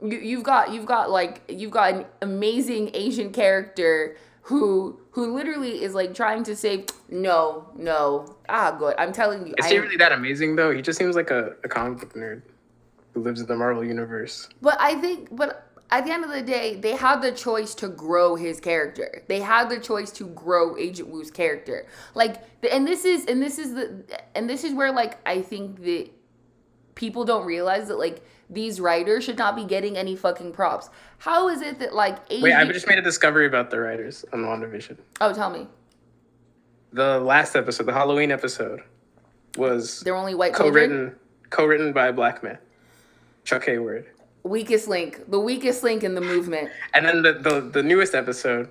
You, 0.03 0.19
you've 0.19 0.43
got 0.43 0.73
you've 0.73 0.87
got 0.87 1.11
like 1.11 1.43
you've 1.49 1.71
got 1.71 1.95
an 1.95 2.07
amazing 2.21 2.91
Asian 2.93 3.33
character 3.33 4.17
who 4.43 4.99
who 5.13 5.35
literally 5.35 5.83
is 5.83 5.95
like 5.95 6.15
trying 6.15 6.43
to 6.45 6.57
say 6.57 6.85
no 7.09 7.69
no 7.77 8.37
ah 8.49 8.73
good. 8.73 8.95
I'm 8.99 9.13
telling 9.13 9.47
you 9.47 9.55
is 9.59 9.67
he 9.67 9.79
really 9.79 9.97
that 9.97 10.13
amazing 10.13 10.57
though? 10.57 10.75
He 10.75 10.83
just 10.83 10.99
seems 10.99 11.17
like 11.17 11.31
a, 11.31 11.55
a 11.65 11.69
comic 11.69 12.01
book 12.01 12.15
nerd 12.15 12.43
who 13.15 13.21
lives 13.21 13.41
in 13.41 13.47
the 13.47 13.57
marvel 13.57 13.85
universe. 13.85 14.49
But 14.61 14.81
i 14.81 14.95
think 15.01 15.35
but 15.35 15.69
at 15.91 16.05
the 16.05 16.11
end 16.11 16.25
of 16.25 16.31
the 16.31 16.43
day 16.43 16.75
they 16.75 16.97
had 16.97 17.23
the 17.23 17.31
choice 17.31 17.75
to 17.77 17.89
grow 17.89 18.35
his 18.35 18.59
character. 18.59 19.23
They 19.29 19.41
had 19.41 19.69
the 19.69 19.79
choice 19.79 20.11
to 20.13 20.27
grow 20.29 20.77
agent 20.77 21.09
Wu's 21.09 21.31
character. 21.31 21.87
Like 22.15 22.43
and 22.69 22.87
this 22.87 23.05
is 23.05 23.27
and 23.27 23.41
this 23.41 23.59
is 23.59 23.75
the 23.75 24.05
and 24.35 24.51
this 24.51 24.65
is 24.65 24.75
where 24.75 24.91
like 24.91 25.19
i 25.27 25.41
think 25.41 25.83
that 25.85 26.11
people 26.95 27.25
don't 27.25 27.47
realize 27.47 27.89
that 27.89 27.99
like 27.99 28.25
these 28.53 28.81
writers 28.81 29.25
should 29.25 29.39
not 29.39 29.57
be 29.57 29.65
getting 29.65 29.97
any 29.97 30.15
fucking 30.15 30.53
props. 30.53 30.91
How 31.19 31.49
is 31.49 31.63
it 31.63 31.79
that 31.79 31.95
like 31.95 32.19
Wait, 32.31 32.53
I 32.53 32.65
just 32.67 32.87
made 32.87 32.99
a 32.99 33.03
discovery 33.03 33.47
about 33.47 33.71
the 33.71 33.81
writers 33.81 34.25
on 34.33 34.41
WandaVision. 34.41 34.99
Oh, 35.21 35.33
tell 35.33 35.51
me. 35.51 35.67
The 36.93 37.19
last 37.21 37.57
episode, 37.57 37.87
the 37.87 37.93
Halloween 37.93 38.31
episode, 38.31 38.83
was 39.57 40.01
They're 40.01 40.17
only 40.17 40.35
white 40.35 40.53
co-written 40.53 41.17
co-written 41.51 41.93
by 41.93 42.09
a 42.09 42.13
black 42.13 42.43
man, 42.43 42.59
Chuck 43.45 43.65
Hayward. 43.65 44.07
Weakest 44.43 44.89
link, 44.89 45.31
the 45.31 45.39
weakest 45.39 45.83
link 45.83 46.03
in 46.03 46.15
the 46.15 46.21
movement. 46.21 46.71
And 46.95 47.07
then 47.07 47.23
the, 47.23 47.33
the, 47.35 47.61
the 47.61 47.83
newest 47.83 48.15
episode 48.15 48.69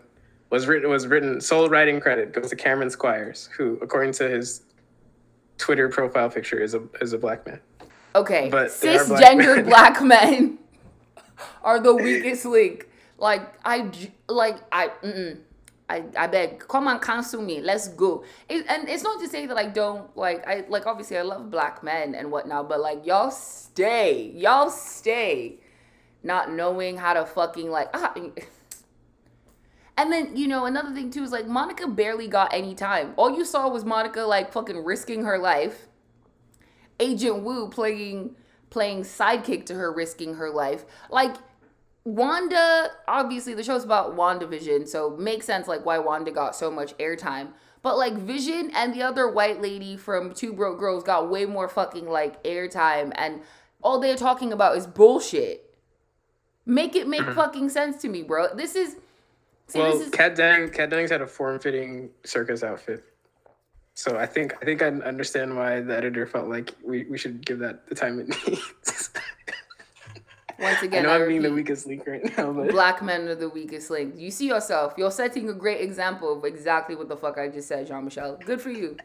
was 0.50 0.68
written 0.68 0.90
was 0.90 1.08
written 1.08 1.42
sole 1.42 1.70
writing 1.70 2.00
credit 2.00 2.34
goes 2.34 2.50
to 2.50 2.56
Cameron 2.56 2.90
Squires, 2.90 3.50
who, 3.58 3.80
according 3.82 4.12
to 4.14 4.30
his 4.30 4.64
Twitter 5.58 5.90
profile 5.90 6.30
picture, 6.30 6.60
is 6.60 6.76
a 6.76 6.84
is 7.00 7.14
a 7.14 7.18
black 7.18 7.48
man. 7.48 7.60
Okay, 8.16 8.50
But 8.50 8.72
black 8.82 9.00
cisgendered 9.00 9.56
men. 9.58 9.66
black 9.66 10.02
men 10.02 10.58
are 11.64 11.80
the 11.80 11.96
weakest 11.96 12.46
link. 12.46 12.88
Like 13.18 13.54
I, 13.64 13.90
like 14.28 14.58
I, 14.72 14.90
mm-mm. 15.04 15.40
I, 15.92 16.04
I 16.18 16.28
beg, 16.28 16.60
come 16.60 16.88
and 16.88 17.02
cancel 17.02 17.42
me. 17.42 17.60
Let's 17.60 17.90
go. 17.90 18.24
It, 18.48 18.66
and 18.70 18.88
it's 18.88 19.04
not 19.04 19.20
to 19.20 19.28
say 19.28 19.46
that 19.46 19.58
I 19.58 19.66
don't 19.66 20.16
like. 20.16 20.48
I 20.48 20.64
like 20.70 20.88
obviously 20.88 21.18
I 21.18 21.22
love 21.22 21.52
black 21.52 21.84
men 21.84 22.16
and 22.16 22.32
whatnot, 22.32 22.70
but 22.70 22.80
like 22.80 23.06
y'all 23.06 23.30
stay, 23.30 24.32
y'all 24.36 24.70
stay, 24.70 25.60
not 26.24 26.52
knowing 26.52 26.96
how 26.96 27.14
to 27.14 27.26
fucking 27.26 27.70
like. 27.70 27.90
Ah, 27.94 28.14
and 29.98 30.12
then 30.14 30.36
you 30.36 30.48
know 30.48 30.66
another 30.66 30.94
thing 30.94 31.12
too 31.12 31.24
is 31.24 31.32
like 31.34 31.46
Monica 31.46 31.88
barely 31.88 32.30
got 32.30 32.54
any 32.54 32.74
time. 32.74 33.14
All 33.18 33.38
you 33.38 33.44
saw 33.44 33.68
was 33.68 33.84
Monica 33.84 34.22
like 34.22 34.54
fucking 34.54 34.86
risking 34.86 35.26
her 35.26 35.38
life. 35.38 35.88
Agent 37.02 37.44
Wu 37.44 37.68
playing 37.68 38.36
playing 38.70 39.02
sidekick 39.02 39.66
to 39.66 39.74
her, 39.74 39.92
risking 39.92 40.36
her 40.36 40.50
life. 40.50 40.86
Like 41.10 41.36
Wanda, 42.06 42.88
obviously 43.08 43.54
the 43.54 43.64
show's 43.64 43.84
about 43.84 44.16
WandaVision, 44.16 44.88
so 44.88 45.10
makes 45.18 45.46
sense 45.46 45.68
like 45.68 45.86
why 45.86 46.00
Wanda 46.00 46.32
got 46.32 46.56
so 46.56 46.72
much 46.72 46.98
airtime. 46.98 47.50
But 47.84 47.98
like 47.98 48.14
Vision 48.14 48.72
and 48.74 48.94
the 48.94 49.02
other 49.02 49.30
white 49.30 49.62
lady 49.62 49.98
from 49.98 50.34
Two 50.34 50.54
Broke 50.54 50.80
Girls 50.80 51.04
got 51.04 51.30
way 51.30 51.46
more 51.46 51.68
fucking 51.68 52.08
like 52.08 52.44
airtime, 52.44 53.12
and 53.16 53.42
all 53.84 54.00
they're 54.00 54.16
talking 54.16 54.54
about 54.54 54.78
is 54.78 54.88
bullshit. 54.88 55.76
Make 56.66 56.96
it 56.96 57.08
make 57.08 57.22
mm-hmm. 57.22 57.34
fucking 57.34 57.70
sense 57.70 58.02
to 58.04 58.08
me, 58.08 58.22
bro. 58.22 58.54
This 58.56 58.76
is 58.76 58.98
see, 59.68 59.80
well, 59.80 59.92
this 59.92 60.08
is 60.08 60.12
Kat 60.12 60.36
Dennings, 60.36 60.72
Kat 60.72 60.92
Dennings 60.92 61.10
had 61.10 61.22
a 61.22 61.28
form-fitting 61.28 62.12
circus 62.24 62.64
outfit, 62.64 63.04
so 63.94 64.18
I 64.18 64.26
think 64.26 64.56
I 64.62 64.66
think 64.66 64.82
I 64.82 64.88
understand 64.88 65.56
why 65.56 65.82
the 65.82 65.96
editor 65.96 66.26
felt 66.26 66.48
like 66.48 66.74
we, 66.84 67.06
we 67.06 67.18
should 67.18 67.46
give 67.46 67.60
that 67.60 67.88
the 67.88 67.96
time 67.96 68.20
it 68.20 68.28
needs. 68.48 69.10
once 70.60 70.82
again, 70.82 71.06
I 71.06 71.08
know 71.08 71.14
I 71.14 71.22
I'm 71.22 71.28
being 71.28 71.42
the 71.42 71.52
weakest 71.52 71.88
link 71.88 72.08
right 72.08 72.38
now, 72.38 72.52
but 72.54 72.70
Black 72.70 73.02
men 73.02 73.28
are 73.28 73.36
the 73.36 73.50
weakest 73.50 73.90
link. 73.90 74.16
You 74.18 74.32
see 74.32 74.48
yourself. 74.48 74.94
You're 74.98 75.12
setting 75.12 75.50
a 75.50 75.54
great 75.54 75.82
example 75.82 76.38
of 76.38 76.46
exactly 76.46 76.96
what 76.96 77.10
the 77.10 77.18
fuck 77.18 77.38
I 77.38 77.50
just 77.50 77.68
said, 77.68 77.88
Jean 77.88 78.06
Michel. 78.06 78.38
Good 78.46 78.62
for 78.62 78.72
you. 78.72 78.98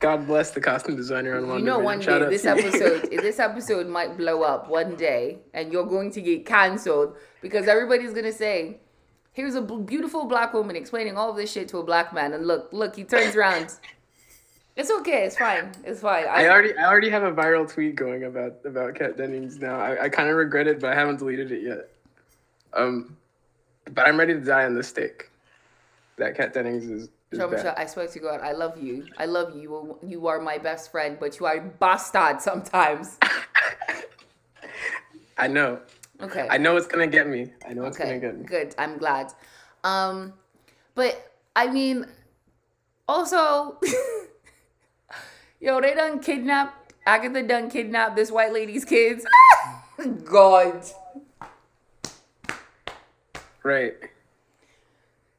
God 0.00 0.26
bless 0.26 0.52
the 0.52 0.60
costume 0.60 0.96
designer 0.96 1.36
on 1.36 1.48
one. 1.48 1.58
You 1.58 1.64
know, 1.64 1.80
one 1.80 1.98
day 1.98 2.18
this 2.30 2.44
episode, 2.44 3.10
this 3.10 3.40
episode 3.40 3.88
might 3.88 4.16
blow 4.16 4.42
up 4.42 4.68
one 4.68 4.94
day, 4.94 5.38
and 5.54 5.72
you're 5.72 5.86
going 5.86 6.12
to 6.12 6.20
get 6.20 6.46
canceled 6.46 7.16
because 7.42 7.66
everybody's 7.66 8.12
gonna 8.12 8.32
say, 8.32 8.78
"Here's 9.32 9.54
a 9.54 9.62
b- 9.62 9.78
beautiful 9.78 10.26
black 10.26 10.52
woman 10.52 10.76
explaining 10.76 11.16
all 11.16 11.32
this 11.32 11.52
shit 11.52 11.68
to 11.68 11.78
a 11.78 11.82
black 11.82 12.12
man," 12.12 12.32
and 12.32 12.46
look, 12.46 12.68
look, 12.72 12.96
he 12.96 13.04
turns 13.04 13.36
around. 13.36 13.72
It's 14.78 14.90
okay. 14.92 15.24
It's 15.24 15.36
fine. 15.36 15.72
It's 15.82 16.02
fine. 16.02 16.26
I 16.28 16.46
already 16.46 16.76
I 16.76 16.86
already 16.86 17.10
have 17.10 17.24
a 17.24 17.32
viral 17.32 17.68
tweet 17.68 17.96
going 17.96 18.22
about 18.22 18.60
about 18.64 18.94
Kat 18.94 19.16
Dennings 19.16 19.58
now. 19.58 19.80
I, 19.80 20.04
I 20.04 20.08
kind 20.08 20.28
of 20.28 20.36
regret 20.36 20.68
it, 20.68 20.78
but 20.78 20.92
I 20.92 20.94
haven't 20.94 21.18
deleted 21.18 21.50
it 21.50 21.64
yet. 21.64 21.90
Um, 22.74 23.16
but 23.92 24.06
I'm 24.06 24.16
ready 24.16 24.34
to 24.34 24.40
die 24.40 24.66
on 24.66 24.74
the 24.74 24.84
stake. 24.84 25.30
That 26.16 26.36
Kat 26.36 26.54
Dennings 26.54 26.84
is, 26.84 27.08
is. 27.32 27.40
I 27.40 27.86
swear 27.86 28.06
to 28.06 28.18
God, 28.20 28.40
I 28.40 28.52
love 28.52 28.80
you. 28.80 29.04
I 29.18 29.26
love 29.26 29.56
you. 29.56 29.62
You 29.62 29.74
are, 29.74 29.96
you 30.06 30.28
are 30.28 30.40
my 30.40 30.58
best 30.58 30.92
friend, 30.92 31.16
but 31.18 31.40
you 31.40 31.46
are 31.46 31.56
a 31.56 31.60
bastard 31.60 32.40
sometimes. 32.40 33.18
I 35.38 35.48
know. 35.48 35.80
Okay. 36.20 36.46
I 36.50 36.58
know 36.58 36.76
it's 36.76 36.86
gonna 36.86 37.06
get 37.06 37.28
me. 37.28 37.52
I 37.68 37.72
know 37.74 37.84
it's 37.84 37.96
gonna 37.96 38.18
get 38.18 38.36
me. 38.38 38.44
good. 38.44 38.74
I'm 38.78 38.98
glad. 38.98 39.32
Um, 39.84 40.32
but 40.94 41.32
I 41.54 41.68
mean, 41.68 42.06
also, 43.08 43.78
yo, 45.60 45.80
they 45.80 45.94
done 45.94 46.18
kidnapped. 46.20 46.92
Agatha 47.06 47.42
done 47.42 47.70
kidnapped 47.70 48.16
this 48.16 48.30
white 48.30 48.52
lady's 48.52 48.84
kids. 48.84 49.24
God, 50.24 50.84
Right. 53.62 53.94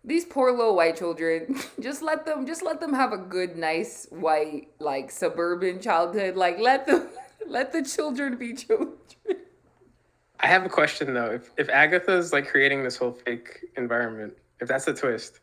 these 0.03 0.25
poor 0.25 0.51
little 0.51 0.75
white 0.75 0.98
children. 0.98 1.59
Just 1.79 2.01
let 2.01 2.25
them. 2.25 2.45
Just 2.45 2.63
let 2.63 2.79
them 2.79 2.93
have 2.93 3.12
a 3.12 3.17
good, 3.17 3.55
nice 3.57 4.07
white, 4.12 4.69
like 4.79 5.12
suburban 5.12 5.81
childhood. 5.81 6.36
Like 6.36 6.57
let 6.59 6.88
them. 6.88 7.07
Let 7.48 7.71
the 7.71 7.83
children 7.83 8.38
be 8.38 8.53
children. 8.53 8.93
I 10.39 10.48
have 10.48 10.65
a 10.65 10.69
question 10.69 11.13
though. 11.13 11.31
If 11.31 11.50
if 11.58 11.69
Agatha's 11.69 12.31
like 12.31 12.48
creating 12.48 12.84
this 12.84 12.96
whole 12.98 13.12
fake 13.12 13.65
environment, 13.77 14.38
if 14.60 14.67
that's 14.67 14.86
the 14.86 14.93
twist, 14.93 15.39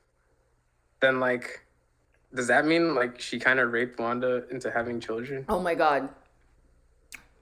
then 1.00 1.20
like, 1.20 1.64
does 2.34 2.46
that 2.48 2.64
mean 2.66 2.94
like 2.94 3.20
she 3.20 3.38
kind 3.38 3.60
of 3.60 3.72
raped 3.72 3.98
Wanda 4.00 4.44
into 4.50 4.70
having 4.70 5.00
children? 5.00 5.44
Oh 5.48 5.60
my 5.60 5.74
God. 5.74 6.08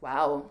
Wow. 0.00 0.50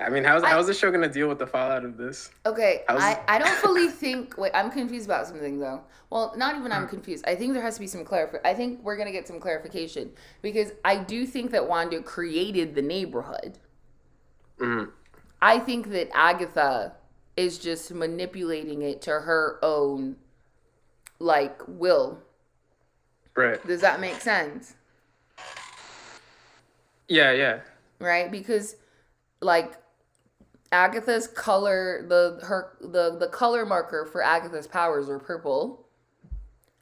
I 0.00 0.08
mean, 0.10 0.22
how's 0.24 0.42
I- 0.44 0.50
how's 0.50 0.66
the 0.68 0.74
show 0.74 0.90
gonna 0.90 1.08
deal 1.08 1.28
with 1.28 1.38
the 1.38 1.46
fallout 1.46 1.84
of 1.84 1.96
this? 1.96 2.30
Okay, 2.46 2.82
How's- 2.88 3.02
I, 3.02 3.20
I 3.28 3.38
don't 3.38 3.50
fully 3.56 3.88
think. 4.02 4.38
Wait, 4.38 4.52
I'm 4.54 4.70
confused 4.70 5.06
about 5.06 5.26
something 5.26 5.58
though. 5.58 5.82
Well, 6.08 6.32
not 6.36 6.56
even 6.56 6.72
I'm 6.72 6.88
confused. 6.88 7.24
I 7.26 7.34
think 7.34 7.52
there 7.52 7.62
has 7.62 7.74
to 7.74 7.80
be 7.80 7.86
some 7.88 8.04
clarif. 8.04 8.38
I 8.44 8.54
think 8.54 8.80
we're 8.82 8.96
gonna 8.96 9.12
get 9.12 9.26
some 9.28 9.38
clarification 9.40 10.12
because 10.40 10.72
I 10.84 10.96
do 10.96 11.26
think 11.26 11.50
that 11.50 11.68
Wanda 11.68 12.00
created 12.00 12.74
the 12.74 12.80
neighborhood. 12.82 13.58
Mhm. 14.58 14.92
I 15.40 15.58
think 15.58 15.90
that 15.90 16.10
Agatha 16.14 16.94
is 17.36 17.58
just 17.58 17.92
manipulating 17.92 18.82
it 18.82 19.02
to 19.02 19.10
her 19.10 19.58
own, 19.62 20.16
like 21.18 21.60
will. 21.66 22.18
Right. 23.36 23.64
Does 23.66 23.80
that 23.82 24.00
make 24.00 24.20
sense? 24.20 24.74
Yeah. 27.06 27.32
Yeah. 27.32 27.60
right 28.00 28.30
because 28.30 28.76
like 29.40 29.74
agatha's 30.70 31.26
color 31.26 32.04
the 32.06 32.38
her 32.44 32.76
the 32.80 33.16
the 33.18 33.28
color 33.28 33.64
marker 33.64 34.04
for 34.04 34.22
agatha's 34.22 34.66
powers 34.66 35.08
are 35.08 35.18
purple 35.18 35.86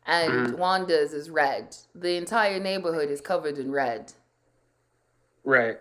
and 0.05 0.33
mm-hmm. 0.33 0.59
wanda's 0.59 1.13
is 1.13 1.31
red 1.31 1.77
the 1.95 2.17
entire 2.17 2.59
neighborhood 2.59 3.09
is 3.09 3.21
covered 3.21 3.57
in 3.57 3.71
red 3.71 4.13
Right. 5.47 5.79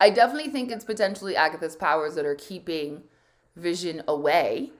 I 0.00 0.10
definitely 0.10 0.50
think 0.50 0.70
it's 0.70 0.84
potentially 0.84 1.36
agatha's 1.36 1.76
powers 1.76 2.14
that 2.14 2.26
are 2.26 2.34
keeping 2.34 3.02
vision 3.56 4.02
away 4.08 4.70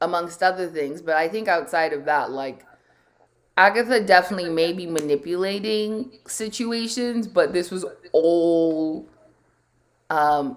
amongst 0.00 0.42
other 0.42 0.68
things 0.68 1.02
but 1.02 1.16
i 1.16 1.28
think 1.28 1.48
outside 1.48 1.92
of 1.92 2.04
that 2.04 2.30
like 2.30 2.64
agatha 3.56 4.00
definitely 4.00 4.50
may 4.50 4.72
be 4.72 4.86
manipulating 4.86 6.10
situations 6.26 7.26
but 7.26 7.52
this 7.52 7.70
was 7.70 7.84
all 8.12 9.06
um 10.10 10.56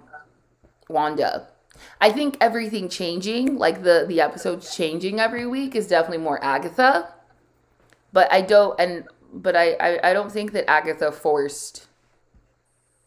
wanda. 0.91 1.47
I 1.99 2.11
think 2.11 2.37
everything 2.39 2.89
changing 2.89 3.57
like 3.57 3.83
the 3.83 4.05
the 4.07 4.21
episodes 4.21 4.75
changing 4.75 5.19
every 5.19 5.47
week 5.47 5.75
is 5.75 5.87
definitely 5.87 6.19
more 6.19 6.43
agatha 6.43 7.13
but 8.13 8.31
i 8.31 8.41
don't 8.41 8.79
and 8.79 9.05
but 9.33 9.55
i 9.55 9.71
i, 9.79 10.09
I 10.09 10.13
don't 10.13 10.31
think 10.31 10.51
that 10.51 10.69
agatha 10.69 11.11
forced 11.11 11.87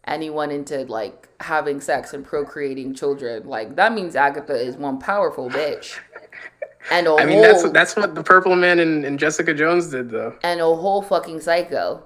anyone 0.06 0.50
into 0.50 0.84
like 0.84 1.28
having 1.40 1.80
sex 1.80 2.12
and 2.12 2.24
procreating 2.24 2.94
children 2.94 3.46
like 3.46 3.76
that 3.76 3.92
means 3.92 4.16
agatha 4.16 4.54
is 4.54 4.76
one 4.76 4.98
powerful 4.98 5.48
bitch 5.50 5.98
and 6.90 7.06
a 7.06 7.14
I 7.14 7.24
mean, 7.24 7.40
that's 7.40 7.62
whole 7.62 7.72
that's 7.72 7.96
what 7.96 8.14
the 8.14 8.22
Purple 8.22 8.56
Man 8.56 8.78
and, 8.78 9.06
and 9.06 9.18
Jessica 9.18 9.54
Jones 9.54 9.86
did, 9.86 10.10
though. 10.10 10.36
and 10.42 10.60
a 10.60 10.64
whole 10.64 11.00
fucking 11.00 11.40
psycho 11.40 12.02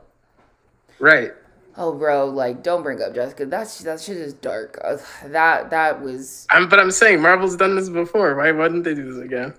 Right. 1.01 1.33
Oh, 1.77 1.93
bro, 1.93 2.27
like 2.27 2.63
don't 2.63 2.83
bring 2.83 3.01
up 3.01 3.15
Jessica. 3.15 3.47
That's 3.47 3.79
that 3.81 4.01
shit 4.01 4.17
is 4.17 4.35
dark. 4.35 4.81
Ugh, 4.85 5.01
that 5.27 5.71
that 5.71 6.03
was 6.03 6.47
I'm, 6.51 6.69
but 6.69 6.81
I'm 6.81 6.91
saying 6.91 7.23
Marvel's 7.23 7.57
done 7.57 7.77
this 7.77 7.89
before. 7.89 8.35
Why 8.35 8.51
wouldn't 8.51 8.85
they 8.85 8.95
do 8.95 9.13
this 9.13 9.23
again? 9.23 9.55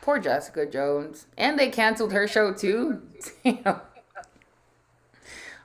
poor 0.00 0.18
Jessica 0.18 0.66
Jones, 0.66 1.26
and 1.38 1.58
they 1.58 1.68
canceled 1.68 2.12
her 2.12 2.26
show 2.26 2.52
too. 2.52 3.02
Damn. 3.44 3.80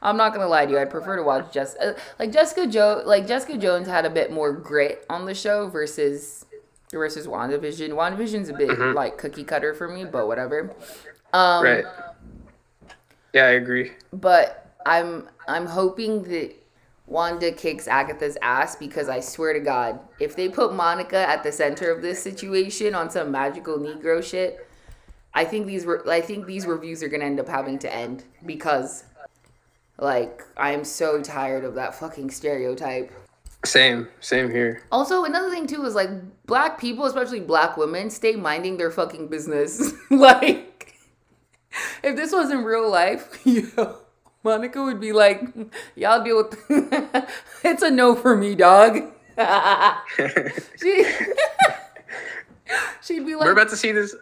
I'm 0.01 0.17
not 0.17 0.33
gonna 0.33 0.47
lie 0.47 0.65
to 0.65 0.71
you. 0.71 0.77
I'd 0.79 0.89
prefer 0.89 1.15
to 1.15 1.23
watch 1.23 1.51
Jess 1.53 1.75
uh, 1.77 1.93
like 2.19 2.31
Jessica 2.31 2.67
Jo. 2.67 3.01
Like 3.05 3.27
Jessica 3.27 3.57
Jones 3.57 3.87
had 3.87 4.05
a 4.05 4.09
bit 4.09 4.31
more 4.31 4.51
grit 4.51 5.05
on 5.09 5.25
the 5.25 5.33
show 5.33 5.67
versus 5.69 6.45
versus 6.91 7.27
WandaVision. 7.27 7.89
WandaVision's 7.89 8.49
a 8.49 8.53
bit 8.53 8.77
like 8.79 9.17
cookie 9.17 9.43
cutter 9.43 9.73
for 9.73 9.87
me, 9.87 10.05
but 10.05 10.27
whatever. 10.27 10.73
Um, 11.33 11.63
Right. 11.63 11.85
Yeah, 13.33 13.45
I 13.45 13.49
agree. 13.51 13.91
but 14.13 14.71
I'm 14.85 15.27
I'm 15.47 15.65
hoping 15.65 16.23
that 16.23 16.55
Wanda 17.07 17.51
kicks 17.51 17.87
Agatha's 17.87 18.37
ass 18.41 18.75
because 18.75 19.09
I 19.09 19.19
swear 19.19 19.53
to 19.53 19.59
God, 19.59 19.99
if 20.19 20.35
they 20.35 20.49
put 20.49 20.73
Monica 20.73 21.17
at 21.17 21.43
the 21.43 21.51
center 21.51 21.91
of 21.91 22.01
this 22.01 22.21
situation 22.21 22.95
on 22.95 23.09
some 23.09 23.31
magical 23.31 23.77
Negro 23.77 24.23
shit, 24.23 24.67
I 25.33 25.45
think 25.45 25.67
these 25.67 25.85
re- 25.85 25.99
I 26.09 26.21
think 26.21 26.45
these 26.47 26.65
reviews 26.65 27.03
are 27.03 27.07
gonna 27.09 27.25
end 27.25 27.39
up 27.39 27.47
having 27.47 27.79
to 27.79 27.93
end 27.93 28.23
because, 28.45 29.03
like, 29.99 30.43
I 30.55 30.71
am 30.71 30.83
so 30.83 31.21
tired 31.21 31.63
of 31.63 31.75
that 31.75 31.95
fucking 31.95 32.31
stereotype. 32.31 33.11
Same, 33.65 34.07
same 34.19 34.51
here. 34.51 34.83
Also, 34.91 35.23
another 35.23 35.49
thing 35.49 35.65
too 35.67 35.83
is 35.85 35.95
like 35.95 36.09
black 36.45 36.79
people, 36.79 37.05
especially 37.05 37.39
black 37.39 37.75
women, 37.77 38.09
stay 38.09 38.35
minding 38.35 38.77
their 38.77 38.91
fucking 38.91 39.27
business. 39.27 39.93
like, 40.11 40.95
if 42.03 42.15
this 42.15 42.31
was 42.31 42.51
in 42.51 42.63
real 42.63 42.89
life, 42.89 43.41
you 43.45 43.71
know 43.75 43.97
Monica 44.43 44.83
would 44.83 45.01
be 45.01 45.11
like, 45.11 45.41
"Y'all 45.95 46.23
deal 46.23 46.37
with." 46.37 46.57
it's 47.63 47.81
a 47.81 47.89
no 47.89 48.15
for 48.15 48.37
me, 48.37 48.55
dog. 48.55 48.99
she, 50.79 51.05
she'd 53.01 53.25
be 53.25 53.35
like, 53.35 53.45
"We're 53.45 53.51
about 53.51 53.69
to 53.69 53.77
see 53.77 53.91
this." 53.91 54.15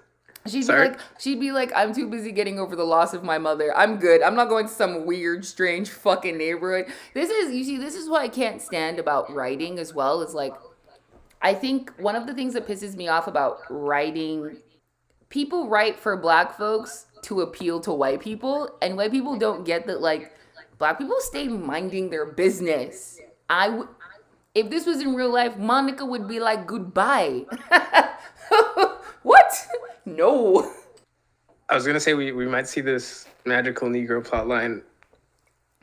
She'd 0.47 0.65
Sorry? 0.65 0.89
be 0.89 0.93
like, 0.93 0.99
she'd 1.19 1.39
be 1.39 1.51
like, 1.51 1.71
I'm 1.75 1.93
too 1.93 2.07
busy 2.07 2.31
getting 2.31 2.59
over 2.59 2.75
the 2.75 2.83
loss 2.83 3.13
of 3.13 3.23
my 3.23 3.37
mother. 3.37 3.75
I'm 3.75 3.97
good. 3.97 4.21
I'm 4.21 4.35
not 4.35 4.47
going 4.47 4.67
to 4.67 4.71
some 4.71 5.05
weird, 5.05 5.43
strange 5.43 5.89
fucking 5.89 6.37
neighborhood. 6.37 6.93
This 7.13 7.29
is, 7.29 7.53
you 7.53 7.63
see, 7.63 7.77
this 7.77 7.95
is 7.95 8.07
what 8.09 8.21
I 8.21 8.27
can't 8.27 8.61
stand 8.61 8.99
about 8.99 9.33
writing 9.33 9.79
as 9.79 9.93
well. 9.93 10.21
Is 10.21 10.33
like, 10.33 10.53
I 11.41 11.53
think 11.53 11.91
one 11.97 12.15
of 12.15 12.27
the 12.27 12.33
things 12.33 12.53
that 12.53 12.67
pisses 12.67 12.95
me 12.95 13.07
off 13.07 13.27
about 13.27 13.59
writing, 13.69 14.57
people 15.29 15.67
write 15.67 15.99
for 15.99 16.15
black 16.15 16.57
folks 16.57 17.07
to 17.23 17.41
appeal 17.41 17.79
to 17.81 17.91
white 17.91 18.21
people, 18.21 18.77
and 18.81 18.95
white 18.95 19.11
people 19.11 19.37
don't 19.37 19.65
get 19.65 19.87
that 19.87 19.99
like 19.99 20.31
black 20.77 20.99
people 20.99 21.17
stay 21.19 21.47
minding 21.47 22.11
their 22.11 22.25
business. 22.25 23.19
I 23.49 23.69
would 23.69 23.87
if 24.55 24.69
this 24.69 24.85
was 24.85 25.01
in 25.01 25.13
real 25.13 25.31
life, 25.31 25.57
Monica 25.57 26.05
would 26.05 26.27
be 26.27 26.39
like 26.39 26.65
goodbye. 26.65 27.45
what? 29.21 29.67
No. 30.05 30.71
I 31.69 31.75
was 31.75 31.85
gonna 31.85 31.99
say 31.99 32.13
we, 32.13 32.31
we 32.31 32.45
might 32.45 32.67
see 32.67 32.81
this 32.81 33.27
magical 33.45 33.89
Negro 33.89 34.25
plotline 34.25 34.83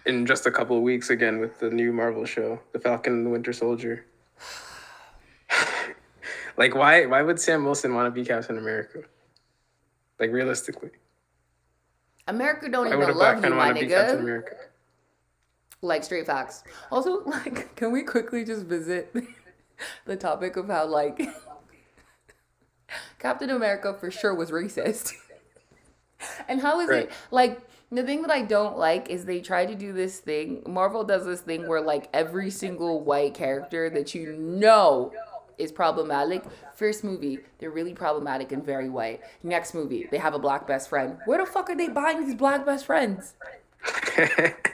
in 0.06 0.26
just 0.26 0.46
a 0.46 0.50
couple 0.50 0.76
of 0.76 0.82
weeks 0.82 1.10
again 1.10 1.38
with 1.40 1.58
the 1.58 1.70
new 1.70 1.92
Marvel 1.92 2.24
show, 2.24 2.60
The 2.72 2.78
Falcon 2.78 3.14
and 3.14 3.26
the 3.26 3.30
Winter 3.30 3.52
Soldier. 3.52 4.06
like 6.56 6.74
why 6.74 7.06
why 7.06 7.22
would 7.22 7.40
Sam 7.40 7.64
Wilson 7.64 7.94
want 7.94 8.06
to 8.06 8.10
be 8.10 8.24
Captain 8.24 8.58
America? 8.58 9.02
Like 10.18 10.30
realistically. 10.30 10.90
America 12.28 12.68
don't 12.68 12.88
Why 12.88 13.02
even 13.02 13.16
love 13.16 13.44
you, 13.44 13.50
my 13.50 13.72
nigga. 13.72 14.42
Like 15.80 16.04
straight 16.04 16.26
facts. 16.26 16.62
Also, 16.90 17.24
like, 17.26 17.74
can 17.74 17.90
we 17.90 18.02
quickly 18.02 18.44
just 18.44 18.66
visit 18.66 19.14
the 20.06 20.16
topic 20.16 20.56
of 20.56 20.68
how 20.68 20.86
like 20.86 21.20
Captain 23.22 23.50
America 23.50 23.94
for 23.94 24.10
sure 24.10 24.34
was 24.34 24.50
racist. 24.50 25.12
and 26.48 26.60
how 26.60 26.80
is 26.80 26.88
right. 26.88 27.04
it 27.04 27.12
like 27.30 27.60
the 27.92 28.02
thing 28.02 28.22
that 28.22 28.30
I 28.30 28.42
don't 28.42 28.78
like 28.78 29.10
is 29.10 29.24
they 29.24 29.40
try 29.40 29.66
to 29.66 29.74
do 29.74 29.92
this 29.92 30.18
thing. 30.18 30.62
Marvel 30.66 31.04
does 31.04 31.24
this 31.24 31.40
thing 31.40 31.68
where 31.68 31.80
like 31.80 32.08
every 32.12 32.50
single 32.50 33.00
white 33.00 33.34
character 33.34 33.90
that 33.90 34.14
you 34.14 34.32
know 34.32 35.12
is 35.58 35.70
problematic. 35.70 36.42
First 36.74 37.04
movie, 37.04 37.38
they're 37.58 37.70
really 37.70 37.92
problematic 37.94 38.50
and 38.50 38.64
very 38.64 38.88
white. 38.88 39.20
Next 39.42 39.74
movie, 39.74 40.08
they 40.10 40.18
have 40.18 40.34
a 40.34 40.38
black 40.38 40.66
best 40.66 40.88
friend. 40.88 41.18
Where 41.26 41.38
the 41.38 41.46
fuck 41.46 41.70
are 41.70 41.76
they 41.76 41.88
buying 41.88 42.24
these 42.24 42.34
black 42.34 42.64
best 42.64 42.86
friends? 42.86 43.34
like 44.18 44.72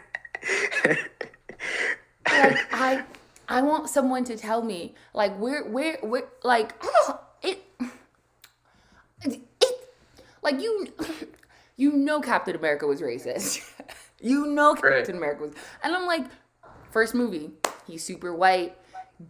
I 2.72 3.04
I 3.48 3.62
want 3.62 3.88
someone 3.88 4.24
to 4.24 4.36
tell 4.36 4.62
me 4.62 4.94
like 5.12 5.36
where 5.38 5.64
where 5.64 5.98
where 6.02 6.24
like 6.44 6.74
oh, 6.82 7.20
it, 7.42 7.64
it 9.22 9.42
like 10.52 10.62
you 10.62 10.86
you 11.76 11.92
know 11.92 12.20
Captain 12.20 12.56
America 12.56 12.86
was 12.86 13.00
racist. 13.00 13.70
you 14.20 14.46
know 14.46 14.74
Captain 14.74 14.92
right. 14.92 15.08
America 15.08 15.42
was 15.42 15.52
and 15.82 15.94
I'm 15.94 16.06
like 16.06 16.26
first 16.90 17.14
movie, 17.14 17.50
he's 17.86 18.04
super 18.04 18.34
white 18.34 18.76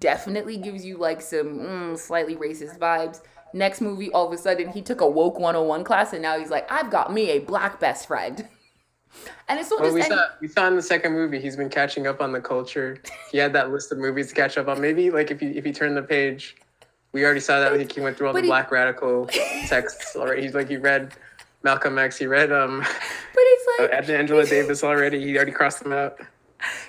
definitely 0.00 0.56
gives 0.56 0.84
you 0.84 0.98
like 0.98 1.20
some 1.20 1.58
mm, 1.58 1.98
slightly 1.98 2.36
racist 2.36 2.78
vibes. 2.78 3.20
Next 3.54 3.80
movie, 3.80 4.10
all 4.12 4.26
of 4.26 4.32
a 4.32 4.38
sudden, 4.38 4.70
he 4.70 4.82
took 4.82 5.00
a 5.00 5.08
woke 5.08 5.38
101 5.38 5.84
class 5.84 6.12
and 6.12 6.20
now 6.20 6.38
he's 6.38 6.50
like, 6.50 6.70
I've 6.70 6.90
got 6.90 7.12
me 7.12 7.30
a 7.30 7.38
black 7.38 7.80
best 7.80 8.06
friend. 8.06 8.46
And 9.48 9.58
it's 9.58 9.70
not 9.70 9.80
well, 9.80 9.88
just 9.88 10.10
we 10.10 10.14
saw 10.14 10.26
we 10.42 10.48
saw 10.48 10.68
in 10.68 10.76
the 10.76 10.82
second 10.82 11.14
movie 11.14 11.40
he's 11.40 11.56
been 11.56 11.70
catching 11.70 12.06
up 12.06 12.20
on 12.20 12.30
the 12.30 12.42
culture. 12.42 12.98
He 13.32 13.38
had 13.38 13.54
that 13.54 13.70
list 13.70 13.90
of 13.90 13.96
movies 13.96 14.28
to 14.28 14.34
catch 14.34 14.58
up 14.58 14.68
on. 14.68 14.82
Maybe 14.82 15.10
like 15.10 15.30
if 15.30 15.40
you 15.40 15.48
if 15.48 15.64
you 15.64 15.72
turn 15.72 15.94
the 15.94 16.02
page, 16.02 16.56
we 17.12 17.24
already 17.24 17.40
saw 17.40 17.60
that 17.60 17.92
he 17.92 18.00
went 18.00 18.16
through 18.16 18.28
all 18.28 18.32
the 18.32 18.42
he, 18.42 18.46
black 18.46 18.70
radical 18.70 19.26
texts 19.66 20.16
already. 20.16 20.42
He's 20.42 20.54
like 20.54 20.68
he 20.68 20.76
read 20.76 21.14
Malcolm 21.62 21.98
X, 21.98 22.18
he 22.18 22.26
read 22.26 22.52
um 22.52 22.80
But 22.80 22.88
it's 23.34 23.80
like 23.80 24.08
uh, 24.08 24.12
Angela 24.12 24.44
Davis 24.56 24.84
already. 24.84 25.24
He 25.24 25.36
already 25.36 25.52
crossed 25.52 25.82
them 25.82 25.92
out. 25.92 26.18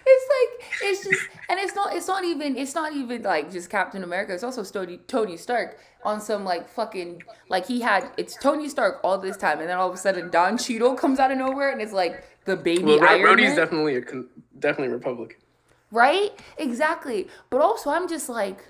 It's 0.05 0.25
like 0.29 0.71
it's 0.81 1.03
just 1.03 1.21
and 1.49 1.59
it's 1.59 1.75
not 1.75 1.95
it's 1.95 2.07
not 2.07 2.23
even 2.25 2.57
it's 2.57 2.75
not 2.75 2.93
even 2.93 3.21
like 3.23 3.51
just 3.51 3.69
Captain 3.69 4.03
America. 4.03 4.33
It's 4.33 4.43
also 4.43 4.63
Tony 4.63 4.97
Tony 5.07 5.37
Stark 5.37 5.77
on 6.03 6.21
some 6.21 6.43
like 6.43 6.69
fucking 6.69 7.23
like 7.49 7.67
he 7.67 7.81
had 7.81 8.09
it's 8.17 8.35
Tony 8.35 8.67
Stark 8.67 8.99
all 9.03 9.17
this 9.17 9.37
time, 9.37 9.59
and 9.59 9.69
then 9.69 9.77
all 9.77 9.89
of 9.89 9.93
a 9.93 9.97
sudden 9.97 10.29
Don 10.29 10.57
Cheadle 10.57 10.95
comes 10.95 11.19
out 11.19 11.31
of 11.31 11.37
nowhere, 11.37 11.71
and 11.71 11.81
it's 11.81 11.93
like 11.93 12.23
the 12.45 12.55
baby 12.55 12.83
well, 12.83 13.03
Iron 13.03 13.21
Rhodey's 13.21 13.55
definitely 13.55 13.97
a 13.97 14.01
definitely 14.59 14.93
Republican. 14.93 15.37
Right? 15.91 16.31
Exactly. 16.57 17.27
But 17.49 17.61
also, 17.61 17.89
I'm 17.89 18.07
just 18.07 18.29
like, 18.29 18.65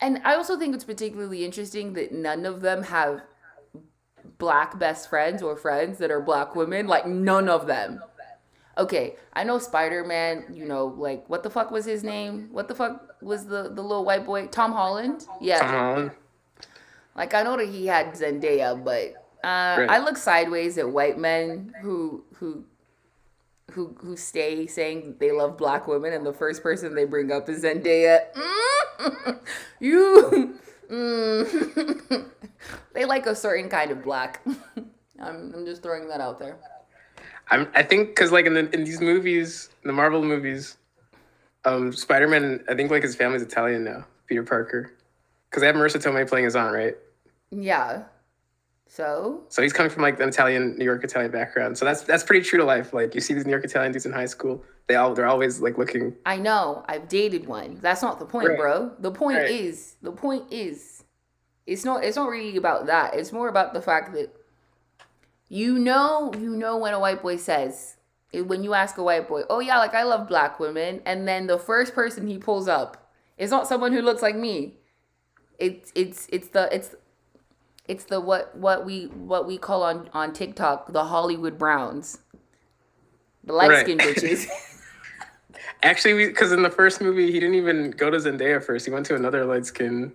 and 0.00 0.20
I 0.24 0.34
also 0.34 0.58
think 0.58 0.74
it's 0.74 0.84
particularly 0.84 1.44
interesting 1.44 1.92
that 1.94 2.12
none 2.12 2.46
of 2.46 2.60
them 2.60 2.84
have 2.84 3.22
black 4.38 4.78
best 4.78 5.08
friends 5.08 5.42
or 5.42 5.56
friends 5.56 5.98
that 5.98 6.10
are 6.10 6.20
black 6.20 6.54
women. 6.56 6.86
Like 6.86 7.06
none 7.06 7.48
of 7.48 7.66
them 7.66 8.00
okay, 8.76 9.16
I 9.32 9.44
know 9.44 9.58
Spider 9.58 10.04
Man. 10.04 10.44
You 10.52 10.66
know, 10.66 10.86
like 10.86 11.28
what 11.28 11.42
the 11.42 11.50
fuck 11.50 11.70
was 11.70 11.84
his 11.84 12.02
name? 12.02 12.48
What 12.52 12.68
the 12.68 12.74
fuck 12.74 13.14
was 13.22 13.46
the 13.46 13.70
the 13.70 13.82
little 13.82 14.04
white 14.04 14.24
boy? 14.24 14.46
Tom 14.46 14.72
Holland. 14.72 15.26
Yeah. 15.40 15.60
Tom. 15.60 16.10
Like 17.16 17.34
I 17.34 17.42
know 17.42 17.56
that 17.56 17.68
he 17.68 17.86
had 17.86 18.12
Zendaya, 18.12 18.82
but 18.82 19.14
uh, 19.46 19.80
right. 19.80 19.90
I 19.90 19.98
look 19.98 20.16
sideways 20.16 20.78
at 20.78 20.88
white 20.88 21.18
men 21.18 21.72
who 21.80 22.24
who 22.34 22.64
who 23.74 23.96
who 24.00 24.16
stay 24.16 24.66
saying 24.66 25.16
they 25.18 25.32
love 25.32 25.58
black 25.58 25.86
women, 25.86 26.12
and 26.12 26.24
the 26.24 26.32
first 26.32 26.62
person 26.62 26.94
they 26.94 27.04
bring 27.04 27.30
up 27.32 27.48
is 27.48 27.64
Zendaya. 27.64 28.20
you. 29.80 30.58
Mm. 30.90 32.30
they 32.94 33.04
like 33.04 33.26
a 33.26 33.34
certain 33.34 33.68
kind 33.68 33.90
of 33.90 34.02
black. 34.02 34.44
I'm, 35.20 35.52
I'm 35.54 35.64
just 35.64 35.82
throwing 35.82 36.08
that 36.08 36.20
out 36.20 36.38
there. 36.38 36.56
I'm, 37.50 37.68
I 37.74 37.82
think 37.82 38.08
because 38.08 38.32
like 38.32 38.46
in 38.46 38.54
the 38.54 38.70
in 38.72 38.84
these 38.84 39.00
movies, 39.00 39.70
the 39.82 39.92
Marvel 39.92 40.22
movies, 40.22 40.76
um, 41.64 41.92
Spider 41.92 42.28
Man, 42.28 42.64
I 42.68 42.74
think 42.74 42.90
like 42.90 43.02
his 43.02 43.16
family's 43.16 43.42
Italian 43.42 43.84
now. 43.84 44.06
Peter 44.26 44.42
Parker, 44.42 44.92
because 45.50 45.60
they 45.60 45.66
have 45.66 45.76
Marisa 45.76 46.02
Tomei 46.02 46.26
playing 46.28 46.46
his 46.46 46.56
aunt, 46.56 46.74
right? 46.74 46.96
Yeah. 47.50 48.04
So. 48.86 49.42
So 49.48 49.62
he's 49.62 49.72
coming 49.72 49.90
from 49.90 50.02
like 50.02 50.20
an 50.20 50.28
Italian, 50.28 50.76
New 50.78 50.84
York 50.84 51.02
Italian 51.02 51.30
background. 51.30 51.76
So 51.76 51.84
that's 51.84 52.02
that's 52.02 52.22
pretty 52.22 52.44
true 52.44 52.58
to 52.58 52.64
life. 52.64 52.92
Like 52.92 53.14
you 53.14 53.20
see 53.20 53.34
these 53.34 53.44
New 53.44 53.50
York 53.50 53.64
Italian 53.64 53.92
dudes 53.92 54.06
in 54.06 54.12
high 54.12 54.26
school, 54.26 54.62
they 54.86 54.96
all 54.96 55.14
they're 55.14 55.26
always 55.26 55.60
like 55.60 55.78
looking. 55.78 56.14
I 56.26 56.36
know. 56.36 56.84
I've 56.88 57.08
dated 57.08 57.46
one. 57.46 57.78
That's 57.80 58.02
not 58.02 58.18
the 58.18 58.26
point, 58.26 58.48
right. 58.48 58.58
bro. 58.58 58.92
The 58.98 59.10
point 59.10 59.38
right. 59.38 59.50
is 59.50 59.96
the 60.02 60.12
point 60.12 60.52
is, 60.52 61.04
it's 61.66 61.84
not 61.84 62.04
it's 62.04 62.16
not 62.16 62.28
really 62.28 62.56
about 62.56 62.86
that. 62.86 63.14
It's 63.14 63.32
more 63.32 63.48
about 63.48 63.74
the 63.74 63.82
fact 63.82 64.12
that 64.14 64.30
you 65.48 65.78
know, 65.78 66.32
you 66.38 66.50
know 66.50 66.78
when 66.78 66.94
a 66.94 67.00
white 67.00 67.22
boy 67.22 67.36
says, 67.36 67.96
eh, 68.32 68.40
when 68.40 68.64
you 68.64 68.74
ask 68.74 68.96
a 68.98 69.02
white 69.02 69.28
boy, 69.28 69.42
oh 69.50 69.60
yeah, 69.60 69.78
like 69.78 69.94
I 69.94 70.02
love 70.02 70.28
black 70.28 70.58
women, 70.58 71.00
and 71.04 71.26
then 71.26 71.46
the 71.46 71.58
first 71.58 71.94
person 71.94 72.26
he 72.26 72.38
pulls 72.38 72.68
up 72.68 73.10
is 73.38 73.50
not 73.50 73.66
someone 73.66 73.92
who 73.92 74.02
looks 74.02 74.22
like 74.22 74.36
me. 74.36 74.74
It's 75.58 75.92
it's 75.94 76.28
it's 76.30 76.48
the 76.48 76.74
it's 76.74 76.94
it's 77.86 78.04
the 78.04 78.20
what 78.20 78.56
what 78.56 78.84
we 78.84 79.06
what 79.06 79.46
we 79.46 79.58
call 79.58 79.82
on 79.82 80.08
on 80.12 80.32
TikTok 80.32 80.92
the 80.92 81.04
Hollywood 81.04 81.58
Browns, 81.58 82.18
the 83.44 83.52
light 83.52 83.80
skinned 83.80 84.00
right. 84.00 84.16
bitches. 84.16 84.46
Actually, 85.82 86.26
because 86.26 86.52
in 86.52 86.62
the 86.62 86.70
first 86.70 87.00
movie, 87.00 87.30
he 87.30 87.38
didn't 87.38 87.56
even 87.56 87.90
go 87.90 88.10
to 88.10 88.16
Zendaya 88.16 88.62
first. 88.62 88.86
He 88.86 88.92
went 88.92 89.04
to 89.06 89.14
another 89.14 89.44
light 89.44 89.66
skin. 89.66 90.12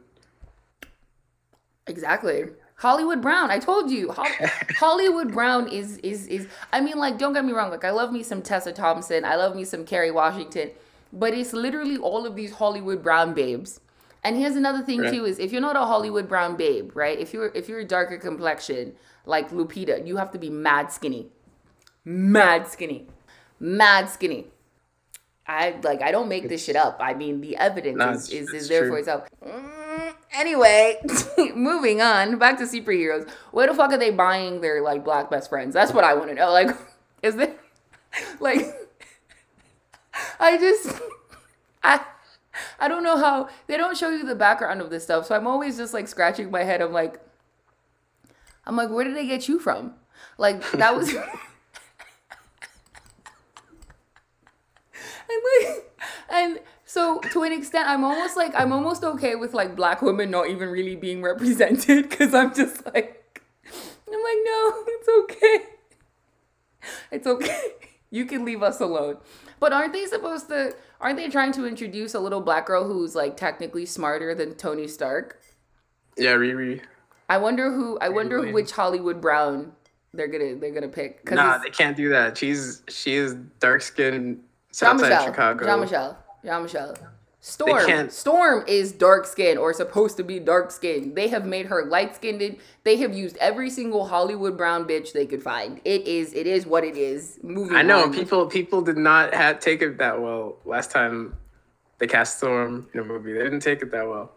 Exactly. 1.86 2.46
Hollywood 2.76 3.22
Brown. 3.22 3.52
I 3.52 3.60
told 3.60 3.92
you, 3.92 4.12
Hollywood 4.80 5.32
Brown 5.32 5.68
is 5.68 5.98
is 5.98 6.28
is. 6.28 6.48
I 6.72 6.82
mean, 6.82 6.98
like, 6.98 7.18
don't 7.18 7.34
get 7.34 7.46
me 7.46 7.52
wrong. 7.52 7.70
Like, 7.70 7.84
I 7.84 7.92
love 7.92 8.12
me 8.12 8.24
some 8.24 8.42
Tessa 8.42 8.72
Thompson. 8.72 9.26
I 9.26 9.36
love 9.36 9.56
me 9.56 9.66
some 9.66 9.86
Kerry 9.86 10.12
Washington. 10.12 10.72
But 11.12 11.34
it's 11.34 11.54
literally 11.54 11.98
all 11.98 12.26
of 12.26 12.36
these 12.36 12.54
Hollywood 12.54 13.04
Brown 13.04 13.34
babes. 13.34 13.82
And 14.24 14.38
here's 14.38 14.56
another 14.56 14.82
thing 14.82 15.02
right. 15.02 15.12
too: 15.12 15.26
is 15.26 15.40
if 15.40 15.52
you're 15.52 15.62
not 15.62 15.76
a 15.76 15.86
Hollywood 15.86 16.28
Brown 16.28 16.56
babe, 16.56 16.92
right? 16.96 17.18
If 17.18 17.34
you're 17.34 17.52
if 17.56 17.70
you're 17.70 17.80
a 17.80 17.86
darker 17.86 18.18
complexion 18.18 18.94
like 19.26 19.52
Lupita, 19.52 20.06
you 20.06 20.18
have 20.18 20.32
to 20.32 20.38
be 20.38 20.50
mad 20.50 20.92
skinny, 20.92 21.28
mad 22.04 22.68
skinny. 22.68 23.08
mad 23.60 24.10
skinny. 24.10 24.48
I 25.48 25.80
like 25.84 26.02
I 26.02 26.12
don't 26.12 26.30
make 26.30 26.48
this 26.48 26.64
shit 26.64 26.76
up. 26.76 26.98
I 27.00 27.14
mean 27.16 27.42
the 27.42 27.58
evidence 27.58 28.30
is, 28.30 28.50
is, 28.50 28.54
is 28.54 28.70
there 28.70 28.82
true. 28.82 28.92
for 28.92 28.98
itself. 29.00 29.28
Mm, 29.44 30.14
anyway, 30.34 31.00
moving 31.56 32.02
on 32.02 32.38
back 32.38 32.58
to 32.60 32.66
superheroes. 32.66 33.28
Where 33.52 33.68
the 33.68 33.74
fuck 33.74 33.92
are 33.92 33.98
they 33.98 34.12
buying 34.12 34.62
their 34.62 34.82
like 34.84 35.04
black 35.04 35.32
best 35.32 35.50
friends? 35.50 35.74
That's 35.74 35.92
what 35.92 36.04
I 36.04 36.14
want 36.14 36.30
to 36.30 36.36
know. 36.36 36.52
Like, 36.52 36.76
is 37.24 37.36
there 37.36 37.56
like 38.40 38.62
I 40.40 40.58
just 40.58 41.02
I 41.84 42.06
I 42.80 42.88
don't 42.88 43.04
know 43.04 43.18
how 43.18 43.50
they 43.68 43.78
don't 43.78 43.98
show 43.98 44.10
you 44.10 44.26
the 44.26 44.36
background 44.36 44.82
of 44.82 44.90
this 44.90 45.04
stuff. 45.04 45.26
So 45.26 45.36
I'm 45.36 45.48
always 45.48 45.78
just 45.78 45.94
like 45.94 46.08
scratching 46.08 46.50
my 46.52 46.64
head. 46.64 46.82
I'm 46.82 46.94
like 46.94 47.20
I'm 48.66 48.76
like, 48.76 48.90
where 48.90 49.04
did 49.04 49.16
they 49.16 49.28
get 49.28 49.48
you 49.48 49.60
from? 49.60 49.94
Like 50.38 50.70
that 50.72 50.96
was 50.96 51.14
and 55.30 55.42
like 55.62 55.92
and 56.30 56.60
so 56.86 57.20
to 57.20 57.44
an 57.44 57.52
extent 57.54 57.88
i'm 57.88 58.04
almost 58.04 58.36
like 58.36 58.54
i'm 58.56 58.72
almost 58.72 59.04
okay 59.04 59.36
with 59.36 59.54
like 59.54 59.76
black 59.76 60.02
women 60.02 60.32
not 60.32 60.50
even 60.50 60.70
really 60.70 60.96
being 60.96 61.22
represented 61.22 62.10
because 62.10 62.34
i'm 62.34 62.54
just 62.54 62.86
like 62.88 63.42
i'm 64.08 64.14
like 64.14 64.38
no 64.44 64.74
it's 64.88 65.10
okay 65.20 65.66
it's 67.12 67.28
okay 67.28 67.62
you 68.10 68.26
can 68.26 68.44
leave 68.44 68.64
us 68.64 68.80
alone 68.80 69.18
but 69.60 69.74
aren't 69.74 69.94
they 69.94 70.06
supposed 70.06 70.48
to 70.50 70.74
aren't 71.02 71.18
they 71.18 71.30
trying 71.30 71.52
to 71.54 71.66
introduce 71.66 72.14
a 72.14 72.20
little 72.20 72.42
black 72.42 72.66
girl 72.66 72.86
who's 72.86 73.16
like 73.16 73.38
technically 73.38 73.86
smarter 73.86 74.34
than 74.36 74.56
tony 74.56 74.88
stark 74.88 75.40
Yeah, 76.18 76.34
Riri. 76.34 76.82
i 77.30 77.38
wonder 77.38 77.72
who 77.72 77.98
i 78.00 78.10
wonder 78.10 78.52
which 78.52 78.72
hollywood 78.72 79.22
brown 79.22 79.74
they're 80.14 80.28
gonna 80.28 80.56
they're 80.56 80.74
gonna 80.74 80.88
pick 80.88 81.30
Nah, 81.32 81.60
they 81.60 81.70
can't 81.70 81.96
do 81.96 82.10
that. 82.10 82.36
She's 82.38 82.82
she 82.90 83.14
is 83.14 83.36
dark 83.60 83.82
skinned 83.84 84.38
Jean 84.38 84.44
Southside 84.72 85.24
Chicago. 85.24 85.66
Jean 85.66 85.80
Michelle. 85.82 86.18
Jean 86.44 86.64
Michel. 86.64 86.96
Storm. 87.42 88.10
Storm 88.10 88.66
is 88.68 88.92
dark 88.92 89.26
skinned 89.26 89.60
or 89.60 89.74
supposed 89.74 90.18
to 90.18 90.24
be 90.24 90.40
dark 90.40 90.72
skinned. 90.72 91.16
They 91.16 91.30
have 91.30 91.46
made 91.46 91.68
her 91.68 91.86
light 91.86 92.14
skinned. 92.16 92.58
They 92.84 92.98
have 92.98 93.16
used 93.16 93.38
every 93.38 93.70
single 93.70 94.08
Hollywood 94.08 94.58
brown 94.58 94.86
bitch 94.86 95.14
they 95.14 95.26
could 95.26 95.42
find. 95.42 95.80
It 95.86 96.06
is 96.06 96.34
it 96.34 96.48
is 96.48 96.66
what 96.66 96.84
it 96.84 96.98
is. 96.98 97.40
Moving 97.42 97.78
I 97.78 97.82
know 97.82 98.04
on. 98.04 98.14
people 98.14 98.46
people 98.48 98.82
did 98.82 98.98
not 98.98 99.34
have, 99.34 99.62
take 99.62 99.82
it 99.82 99.98
that 100.00 100.22
well 100.22 100.58
last 100.66 100.92
time 100.92 101.34
they 102.00 102.08
cast 102.08 102.40
Storm 102.40 102.90
in 102.94 103.00
a 103.00 103.06
movie. 103.06 103.32
They 103.32 103.44
didn't 103.44 103.62
take 103.62 103.82
it 103.82 103.92
that 103.92 104.08
well. 104.08 104.34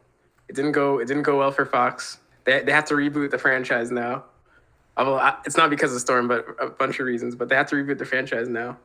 It 0.48 0.54
didn't 0.54 0.72
go 0.72 1.00
it 1.00 1.08
didn't 1.08 1.24
go 1.24 1.38
well 1.38 1.50
for 1.50 1.66
Fox. 1.66 2.18
They 2.44 2.62
they 2.62 2.72
have 2.72 2.84
to 2.86 2.94
reboot 2.94 3.32
the 3.32 3.38
franchise 3.38 3.90
now. 3.90 4.24
Although 4.96 5.34
it's 5.44 5.56
not 5.56 5.70
because 5.70 5.92
of 5.92 6.00
Storm, 6.00 6.28
but 6.28 6.46
a 6.60 6.68
bunch 6.68 7.00
of 7.00 7.06
reasons. 7.06 7.34
But 7.34 7.48
they 7.48 7.56
have 7.56 7.66
to 7.70 7.74
reboot 7.76 7.98
the 7.98 8.04
franchise 8.04 8.48
now. 8.48 8.76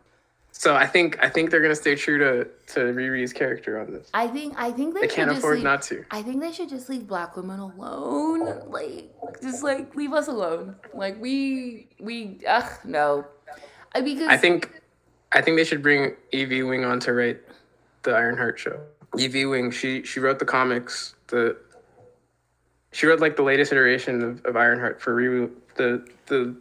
So 0.60 0.76
I 0.76 0.88
think 0.88 1.24
I 1.24 1.30
think 1.30 1.52
they're 1.52 1.62
gonna 1.62 1.76
stay 1.76 1.94
true 1.94 2.18
to 2.18 2.48
to 2.74 2.80
Riri's 2.92 3.32
character 3.32 3.80
on 3.80 3.94
this. 3.94 4.10
I 4.12 4.28
think 4.28 4.56
I 4.58 4.72
think 4.72 4.96
they, 4.96 5.02
They 5.02 5.08
can't 5.08 5.30
afford 5.30 5.58
leave, 5.58 5.64
not 5.64 5.84
to. 5.84 6.04
I 6.10 6.24
think 6.24 6.42
they 6.42 6.52
should 6.52 6.68
just 6.68 6.90
leave 6.90 7.08
black 7.08 7.38
women 7.38 7.60
alone. 7.60 8.42
Oh. 8.42 8.64
Like 8.68 9.14
just 9.40 9.62
like 9.62 9.96
leave 9.96 10.14
us 10.14 10.28
alone. 10.28 10.76
Like 10.96 11.22
we 11.22 11.90
we 12.00 12.40
ugh 12.48 12.72
no. 12.84 13.26
I 13.94 14.02
because 14.02 14.28
I 14.30 14.38
think 14.38 14.82
I 15.32 15.42
think 15.42 15.58
they 15.58 15.64
should 15.64 15.84
bring 15.84 16.16
Eve 16.32 16.52
Ewing 16.52 16.86
on 16.86 17.00
to 17.02 17.14
write 17.14 17.40
the 18.02 18.16
Ironheart 18.16 18.58
show. 18.58 18.80
Eve 19.16 19.36
Ewing, 19.36 19.70
she 19.70 20.02
she 20.02 20.20
wrote 20.20 20.40
the 20.40 20.46
comics. 20.46 21.14
The 21.28 21.56
she 22.92 23.06
wrote 23.06 23.20
like 23.20 23.36
the 23.36 23.44
latest 23.44 23.72
iteration 23.72 24.24
of, 24.24 24.44
of 24.44 24.58
Ironheart 24.58 25.00
for 25.00 25.14
re- 25.14 25.50
the 25.76 26.04
the 26.26 26.56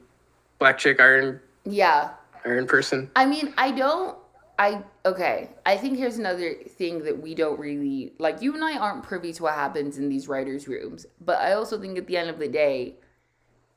black 0.59 0.77
chick 0.77 1.01
Iron 1.01 1.41
yeah. 1.67 2.11
Iron 2.47 2.67
person. 2.67 3.11
I 3.17 3.27
mean, 3.27 3.53
I 3.59 3.73
don't. 3.73 4.17
I 4.59 4.83
okay. 5.05 5.51
I 5.67 5.77
think 5.77 5.99
here's 5.99 6.17
another 6.17 6.55
thing 6.55 7.05
that 7.05 7.21
we 7.21 7.35
don't 7.35 7.59
really 7.59 8.13
like. 8.19 8.41
You 8.41 8.55
and 8.55 8.65
I 8.65 8.79
aren't 8.79 9.03
privy 9.03 9.33
to 9.35 9.43
what 9.43 9.55
happens 9.55 9.99
in 9.99 10.09
these 10.09 10.29
writers' 10.29 10.67
rooms, 10.69 11.07
but 11.21 11.39
I 11.41 11.53
also 11.53 11.79
think 11.79 11.99
at 11.99 12.07
the 12.07 12.17
end 12.17 12.31
of 12.31 12.39
the 12.39 12.49
day, 12.49 12.95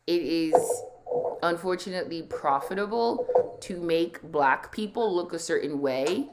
it 0.07 0.21
is 0.21 0.53
unfortunately 1.41 2.21
profitable 2.23 3.57
to 3.61 3.81
make 3.81 4.21
black 4.21 4.71
people 4.71 5.13
look 5.13 5.33
a 5.33 5.39
certain 5.39 5.81
way 5.81 6.29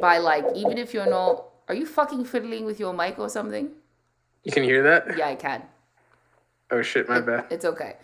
by 0.00 0.18
like 0.18 0.44
even 0.54 0.78
if 0.78 0.92
you're 0.92 1.10
not. 1.10 1.46
Are 1.68 1.74
you 1.74 1.86
fucking 1.86 2.24
fiddling 2.26 2.66
with 2.66 2.78
your 2.78 2.92
mic 2.92 3.18
or 3.18 3.28
something? 3.28 3.70
You 4.44 4.52
can 4.52 4.62
hear 4.62 4.82
that? 4.82 5.16
Yeah, 5.16 5.28
I 5.28 5.36
can. 5.36 5.62
Oh 6.70 6.82
shit, 6.82 7.08
my 7.08 7.20
bad. 7.20 7.46
It's 7.50 7.64
okay. 7.64 7.96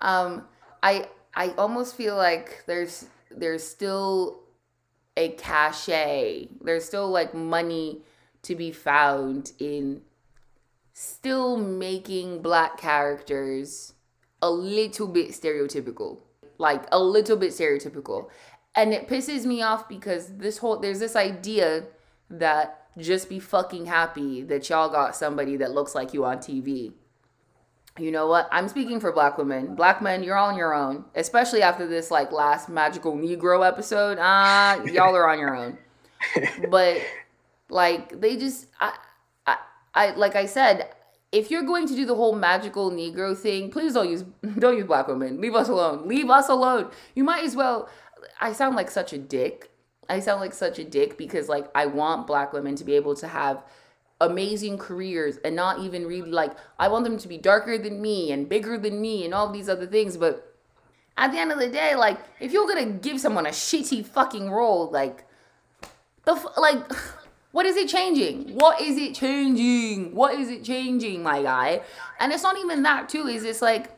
Um, 0.00 0.44
I 0.82 1.08
I 1.36 1.50
almost 1.58 1.96
feel 1.96 2.16
like 2.16 2.64
there's 2.66 3.06
there's 3.30 3.66
still 3.66 4.40
a 5.16 5.30
cachet. 5.30 6.48
There's 6.60 6.84
still 6.84 7.08
like 7.08 7.34
money 7.34 8.02
to 8.42 8.54
be 8.54 8.72
found 8.72 9.52
in 9.58 10.02
still 10.92 11.56
making 11.56 12.42
black 12.42 12.78
characters 12.78 13.94
a 14.42 14.50
little 14.50 15.08
bit 15.08 15.30
stereotypical. 15.30 16.18
Like 16.58 16.84
a 16.92 17.00
little 17.00 17.36
bit 17.36 17.50
stereotypical. 17.50 18.28
And 18.76 18.92
it 18.92 19.08
pisses 19.08 19.44
me 19.44 19.62
off 19.62 19.88
because 19.88 20.36
this 20.36 20.58
whole 20.58 20.78
there's 20.78 21.00
this 21.00 21.16
idea 21.16 21.84
that 22.30 22.86
just 22.96 23.28
be 23.28 23.40
fucking 23.40 23.86
happy 23.86 24.42
that 24.42 24.68
y'all 24.68 24.88
got 24.88 25.16
somebody 25.16 25.56
that 25.56 25.72
looks 25.72 25.94
like 25.94 26.14
you 26.14 26.24
on 26.24 26.38
TV 26.38 26.92
you 27.98 28.10
know 28.10 28.26
what? 28.26 28.48
I'm 28.50 28.68
speaking 28.68 28.98
for 28.98 29.12
black 29.12 29.38
women. 29.38 29.74
Black 29.76 30.02
men, 30.02 30.22
you're 30.22 30.36
on 30.36 30.56
your 30.56 30.74
own. 30.74 31.04
Especially 31.14 31.62
after 31.62 31.86
this 31.86 32.10
like 32.10 32.32
last 32.32 32.68
magical 32.68 33.16
Negro 33.16 33.66
episode. 33.66 34.18
Ah, 34.20 34.82
y'all 34.84 35.14
are 35.14 35.28
on 35.28 35.38
your 35.38 35.54
own. 35.54 35.78
But 36.70 37.02
like 37.68 38.20
they 38.20 38.36
just 38.36 38.66
I, 38.80 38.96
I 39.46 39.56
I 39.94 40.10
like 40.14 40.34
I 40.34 40.46
said, 40.46 40.88
if 41.32 41.50
you're 41.50 41.62
going 41.62 41.86
to 41.86 41.94
do 41.94 42.06
the 42.06 42.14
whole 42.14 42.34
magical 42.34 42.90
Negro 42.90 43.36
thing, 43.36 43.70
please 43.70 43.94
don't 43.94 44.10
use 44.10 44.24
don't 44.58 44.76
use 44.76 44.86
black 44.86 45.06
women. 45.06 45.40
Leave 45.40 45.54
us 45.54 45.68
alone. 45.68 46.08
Leave 46.08 46.30
us 46.30 46.48
alone. 46.48 46.90
You 47.14 47.24
might 47.24 47.44
as 47.44 47.54
well 47.54 47.88
I 48.40 48.52
sound 48.52 48.74
like 48.74 48.90
such 48.90 49.12
a 49.12 49.18
dick. 49.18 49.70
I 50.08 50.20
sound 50.20 50.40
like 50.40 50.52
such 50.52 50.78
a 50.78 50.84
dick 50.84 51.16
because 51.16 51.48
like 51.48 51.68
I 51.74 51.86
want 51.86 52.26
black 52.26 52.52
women 52.52 52.74
to 52.76 52.84
be 52.84 52.94
able 52.94 53.14
to 53.16 53.28
have 53.28 53.62
amazing 54.20 54.78
careers 54.78 55.38
and 55.44 55.56
not 55.56 55.80
even 55.80 56.06
really 56.06 56.30
like 56.30 56.52
I 56.78 56.88
want 56.88 57.04
them 57.04 57.18
to 57.18 57.28
be 57.28 57.36
darker 57.36 57.76
than 57.76 58.00
me 58.00 58.32
and 58.32 58.48
bigger 58.48 58.78
than 58.78 59.00
me 59.00 59.24
and 59.24 59.34
all 59.34 59.50
these 59.50 59.68
other 59.68 59.86
things 59.86 60.16
but 60.16 60.54
at 61.16 61.32
the 61.32 61.38
end 61.38 61.52
of 61.52 61.58
the 61.58 61.68
day 61.68 61.94
like 61.94 62.18
if 62.40 62.52
you're 62.52 62.66
to 62.76 62.84
give 62.84 63.20
someone 63.20 63.46
a 63.46 63.50
shitty 63.50 64.06
fucking 64.06 64.50
role 64.50 64.90
like 64.90 65.26
the 66.24 66.32
f- 66.32 66.56
like 66.56 66.80
what 67.54 67.66
is 67.66 67.76
it 67.76 67.88
changing? 67.88 68.56
What 68.56 68.80
is 68.80 68.96
it 68.96 69.14
changing? 69.14 70.12
What 70.12 70.34
is 70.34 70.48
it 70.48 70.64
changing 70.64 71.22
my 71.22 71.40
guy? 71.40 71.82
And 72.18 72.32
it's 72.32 72.42
not 72.42 72.58
even 72.58 72.82
that 72.82 73.08
too 73.08 73.28
is 73.28 73.44
it's 73.44 73.62
like 73.62 73.96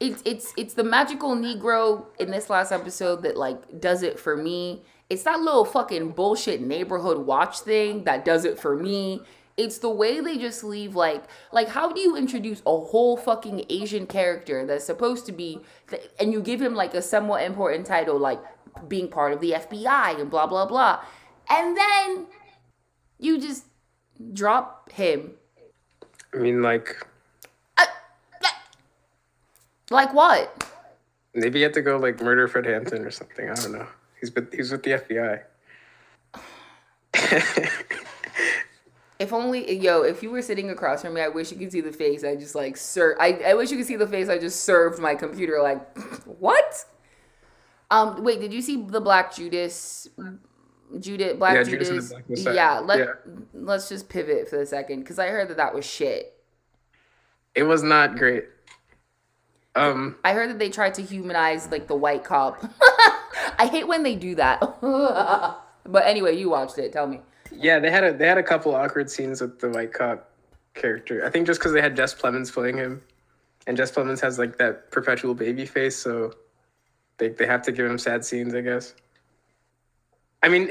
it's 0.00 0.22
it's 0.24 0.52
it's 0.56 0.74
the 0.74 0.82
magical 0.82 1.36
negro 1.36 2.06
in 2.18 2.30
this 2.30 2.48
last 2.48 2.72
episode 2.72 3.22
that 3.22 3.36
like 3.36 3.80
does 3.80 4.02
it 4.02 4.18
for 4.18 4.34
me 4.34 4.80
it's 5.12 5.24
that 5.24 5.40
little 5.40 5.66
fucking 5.66 6.08
bullshit 6.12 6.62
neighborhood 6.62 7.18
watch 7.26 7.60
thing 7.60 8.04
that 8.04 8.24
does 8.24 8.46
it 8.46 8.58
for 8.58 8.74
me 8.74 9.20
it's 9.58 9.76
the 9.76 9.90
way 9.90 10.20
they 10.20 10.38
just 10.38 10.64
leave 10.64 10.96
like 10.96 11.22
like 11.52 11.68
how 11.68 11.92
do 11.92 12.00
you 12.00 12.16
introduce 12.16 12.62
a 12.64 12.78
whole 12.78 13.18
fucking 13.18 13.62
asian 13.68 14.06
character 14.06 14.64
that's 14.64 14.86
supposed 14.86 15.26
to 15.26 15.32
be 15.32 15.60
and 16.18 16.32
you 16.32 16.40
give 16.40 16.62
him 16.62 16.74
like 16.74 16.94
a 16.94 17.02
somewhat 17.02 17.42
important 17.42 17.84
title 17.86 18.18
like 18.18 18.40
being 18.88 19.06
part 19.06 19.34
of 19.34 19.40
the 19.40 19.50
fbi 19.50 20.18
and 20.18 20.30
blah 20.30 20.46
blah 20.46 20.64
blah 20.64 20.98
and 21.50 21.76
then 21.76 22.26
you 23.18 23.38
just 23.38 23.66
drop 24.32 24.90
him 24.92 25.32
I 26.32 26.38
mean 26.38 26.60
uh, 26.60 26.62
like 26.62 26.88
like 29.90 30.14
what 30.14 30.66
maybe 31.34 31.58
you 31.58 31.66
have 31.66 31.74
to 31.74 31.82
go 31.82 31.98
like 31.98 32.22
murder 32.22 32.48
Fred 32.48 32.64
Hampton 32.64 33.04
or 33.04 33.10
something. 33.10 33.50
I 33.50 33.54
don't 33.54 33.72
know. 33.72 33.86
He's 34.22 34.32
with 34.34 34.54
he's 34.54 34.70
with 34.72 34.84
the 34.84 34.92
FBI. 34.92 35.42
If 39.18 39.32
only, 39.32 39.72
yo, 39.78 40.02
if 40.02 40.22
you 40.22 40.30
were 40.30 40.42
sitting 40.42 40.70
across 40.70 41.02
from 41.02 41.14
me, 41.14 41.20
I 41.20 41.28
wish 41.28 41.52
you 41.52 41.58
could 41.58 41.70
see 41.70 41.80
the 41.80 41.92
face. 41.92 42.24
I 42.24 42.34
just 42.34 42.56
like, 42.56 42.76
sir, 42.76 43.16
I, 43.20 43.34
I 43.46 43.54
wish 43.54 43.70
you 43.70 43.76
could 43.76 43.86
see 43.86 43.94
the 43.94 44.06
face. 44.06 44.28
I 44.28 44.36
just 44.38 44.64
served 44.64 44.98
my 44.98 45.14
computer. 45.14 45.62
Like, 45.62 45.96
what? 46.26 46.84
Um, 47.90 48.24
wait, 48.24 48.40
did 48.40 48.52
you 48.52 48.62
see 48.62 48.82
the 48.82 49.00
Black 49.00 49.32
Judas? 49.34 50.08
Judith, 50.98 51.38
Black 51.38 51.54
Yeah, 51.54 51.62
Judas. 51.62 51.88
Judas 51.88 52.12
Black 52.44 52.54
yeah, 52.56 52.78
let 52.80 52.98
Yeah. 52.98 53.12
let's 53.54 53.88
just 53.88 54.08
pivot 54.08 54.48
for 54.48 54.60
a 54.60 54.66
second 54.66 55.00
because 55.00 55.18
I 55.20 55.28
heard 55.28 55.48
that 55.48 55.56
that 55.56 55.72
was 55.74 55.84
shit. 55.84 56.34
it 57.54 57.62
was 57.62 57.82
not 57.84 58.16
great. 58.16 58.44
Um 59.74 60.16
I 60.24 60.32
heard 60.32 60.50
that 60.50 60.58
they 60.58 60.70
tried 60.70 60.94
to 60.94 61.02
humanize 61.02 61.70
like 61.70 61.88
the 61.88 61.96
white 61.96 62.24
cop. 62.24 62.62
I 63.58 63.66
hate 63.70 63.88
when 63.88 64.02
they 64.02 64.14
do 64.14 64.34
that. 64.36 64.60
but 64.80 66.06
anyway, 66.06 66.36
you 66.36 66.50
watched 66.50 66.78
it. 66.78 66.92
Tell 66.92 67.06
me. 67.06 67.20
Yeah, 67.50 67.78
they 67.78 67.90
had 67.90 68.04
a 68.04 68.12
they 68.12 68.26
had 68.26 68.38
a 68.38 68.42
couple 68.42 68.74
awkward 68.74 69.10
scenes 69.10 69.40
with 69.40 69.60
the 69.60 69.70
white 69.70 69.92
cop 69.92 70.30
character. 70.74 71.24
I 71.24 71.30
think 71.30 71.46
just 71.46 71.60
because 71.60 71.72
they 71.72 71.80
had 71.80 71.96
Jess 71.96 72.14
Plemons 72.14 72.52
playing 72.52 72.76
him, 72.76 73.02
and 73.66 73.76
Jess 73.76 73.90
Plemons 73.90 74.20
has 74.20 74.38
like 74.38 74.58
that 74.58 74.90
perpetual 74.90 75.34
baby 75.34 75.66
face, 75.66 75.96
so 75.96 76.32
they 77.18 77.28
they 77.28 77.46
have 77.46 77.62
to 77.62 77.72
give 77.72 77.86
him 77.86 77.98
sad 77.98 78.24
scenes, 78.24 78.54
I 78.54 78.60
guess. 78.60 78.94
I 80.42 80.48
mean, 80.48 80.70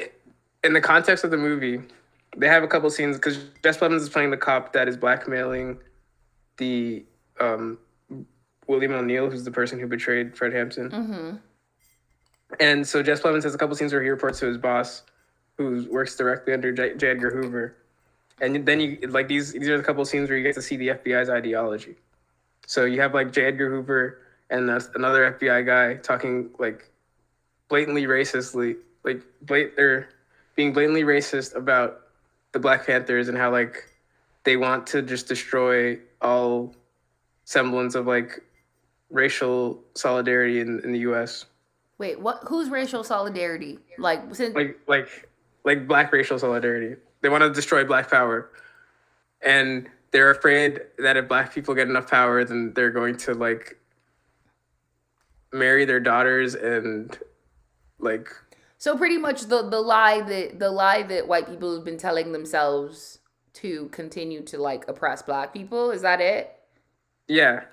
in 0.64 0.74
the 0.74 0.82
context 0.82 1.24
of 1.24 1.32
the 1.32 1.38
movie, 1.38 1.82
they 2.36 2.48
have 2.48 2.64
a 2.64 2.68
couple 2.68 2.90
scenes 2.90 3.18
because 3.18 3.38
Jess 3.64 3.78
Plemons 3.78 4.02
is 4.02 4.10
playing 4.10 4.32
the 4.32 4.38
cop 4.38 4.74
that 4.74 4.88
is 4.88 4.98
blackmailing 4.98 5.80
the 6.58 7.06
um, 7.40 7.78
William 8.68 8.94
O'Neill, 8.94 9.30
who's 9.30 9.44
the 9.44 9.52
person 9.52 9.80
who 9.80 9.88
betrayed 9.88 10.38
Fred 10.38 10.54
Hampton. 10.54 10.90
Mm-hmm. 10.90 11.36
And 12.60 12.88
so 12.88 13.02
Jess 13.02 13.22
Plemons 13.22 13.44
has 13.44 13.56
a 13.56 13.58
couple 13.58 13.76
scenes 13.76 13.94
where 13.94 14.02
he 14.02 14.10
reports 14.10 14.40
to 14.40 14.46
his 14.46 14.58
boss, 14.58 15.04
who 15.58 15.88
works 15.90 16.16
directly 16.16 16.54
under 16.54 16.72
J. 16.72 16.96
J. 16.96 17.12
Edgar 17.12 17.32
Hoover. 17.32 17.76
And 18.40 18.66
then 18.66 18.80
you 18.80 18.98
like 19.08 19.28
these 19.28 19.54
these 19.54 19.70
are 19.70 19.78
the 19.78 19.84
couple 19.84 20.04
scenes 20.06 20.30
where 20.30 20.38
you 20.38 20.44
get 20.44 20.56
to 20.56 20.62
see 20.62 20.76
the 20.76 20.90
FBI's 20.90 21.30
ideology. 21.30 21.96
So 22.66 22.86
you 22.86 23.00
have 23.02 23.14
like 23.14 23.32
J. 23.32 23.46
Edgar 23.46 23.70
Hoover 23.70 24.20
and 24.50 24.70
another 24.96 25.38
FBI 25.40 25.66
guy 25.66 25.96
talking 25.96 26.50
like 26.60 26.90
blatantly 27.70 28.06
racistly, 28.06 28.78
like 29.04 29.22
blat 29.44 29.78
or 29.78 30.10
being 30.56 30.74
blatantly 30.74 31.04
racist 31.04 31.56
about 31.56 32.02
the 32.52 32.60
Black 32.60 32.86
Panthers 32.86 33.30
and 33.30 33.38
how 33.38 33.52
like 33.52 33.86
they 34.44 34.58
want 34.58 34.88
to 34.88 35.02
just 35.02 35.28
destroy 35.28 35.98
all 36.22 36.76
semblance 37.46 37.96
of 37.96 38.08
like 38.08 38.42
racial 39.12 39.84
solidarity 39.94 40.60
in, 40.60 40.80
in 40.84 40.92
the 40.92 41.00
U.S. 41.00 41.46
Wait, 41.98 42.20
what? 42.20 42.40
Who's 42.48 42.70
racial 42.70 43.04
solidarity? 43.04 43.80
Like, 43.98 44.34
since 44.34 44.56
like 44.56 44.80
like 44.88 45.30
like 45.64 45.88
black 45.88 46.12
racial 46.12 46.40
solidarity. 46.40 46.96
They 47.22 47.30
want 47.30 47.44
to 47.44 47.52
destroy 47.52 47.84
black 47.84 48.10
power, 48.10 48.50
and 49.42 49.88
they're 50.12 50.32
afraid 50.32 50.82
that 50.98 51.18
if 51.18 51.28
black 51.28 51.54
people 51.54 51.76
get 51.76 51.88
enough 51.88 52.10
power, 52.10 52.44
then 52.44 52.74
they're 52.74 52.92
going 52.92 53.18
to 53.18 53.34
like 53.34 53.78
marry 55.54 55.86
their 55.86 56.00
daughters 56.00 56.56
and 56.56 57.18
like. 58.00 58.30
So 58.78 58.98
pretty 58.98 59.18
much 59.18 59.44
the 59.44 59.62
the 59.70 59.82
lie 59.82 60.22
that 60.22 60.60
the 60.60 60.72
lie 60.72 61.04
that 61.04 61.28
white 61.28 61.48
people 61.48 61.76
have 61.76 61.86
been 61.86 61.98
telling 61.98 62.32
themselves 62.32 63.20
to 63.54 63.90
continue 63.90 64.42
to 64.44 64.58
like 64.58 64.88
oppress 64.88 65.22
black 65.22 65.54
people 65.54 65.92
is 65.92 66.02
that 66.02 66.20
it? 66.22 66.58
Yeah. 67.28 67.64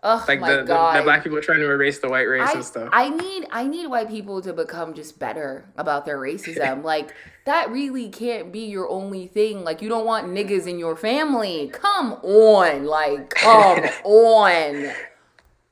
Oh 0.00 0.24
like 0.28 0.38
my 0.38 0.54
the, 0.54 0.62
god! 0.62 0.94
The, 0.94 1.00
the, 1.00 1.04
black 1.04 1.24
people 1.24 1.40
trying 1.40 1.58
to 1.58 1.68
erase 1.68 1.98
the 1.98 2.08
white 2.08 2.28
race 2.28 2.48
I, 2.48 2.52
and 2.52 2.64
stuff. 2.64 2.88
I 2.92 3.08
need 3.10 3.46
I 3.50 3.66
need 3.66 3.88
white 3.88 4.08
people 4.08 4.40
to 4.42 4.52
become 4.52 4.94
just 4.94 5.18
better 5.18 5.68
about 5.76 6.06
their 6.06 6.18
racism. 6.18 6.84
like 6.84 7.14
that 7.46 7.70
really 7.72 8.08
can't 8.08 8.52
be 8.52 8.66
your 8.66 8.88
only 8.88 9.26
thing. 9.26 9.64
Like 9.64 9.82
you 9.82 9.88
don't 9.88 10.06
want 10.06 10.28
niggas 10.28 10.68
in 10.68 10.78
your 10.78 10.94
family. 10.94 11.68
Come 11.72 12.12
on, 12.22 12.84
like 12.84 13.30
come 13.30 13.80
on. 14.04 14.92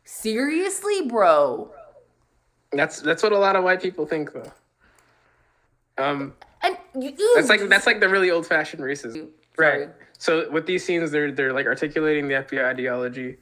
Seriously, 0.03 1.03
bro. 1.07 1.71
That's 2.73 3.01
that's 3.01 3.23
what 3.23 3.31
a 3.31 3.39
lot 3.39 3.55
of 3.55 3.63
white 3.63 3.81
people 3.81 4.07
think 4.07 4.33
though. 4.33 4.53
Um, 5.99 6.35
and 6.63 6.77
you, 6.99 7.33
that's 7.37 7.49
like 7.49 7.61
that's 7.69 7.87
like 7.87 8.01
the 8.01 8.09
really 8.09 8.33
old 8.33 8.45
fashioned 8.45 8.83
racism, 8.83 9.29
Sorry. 9.55 9.87
right? 9.87 9.91
So 10.19 10.51
with 10.51 10.67
these 10.67 10.85
scenes, 10.85 11.13
they're 11.13 11.31
they're 11.31 11.53
like 11.53 11.67
articulating 11.67 12.27
the 12.27 12.35
FBI 12.35 12.65
ideology 12.65 13.37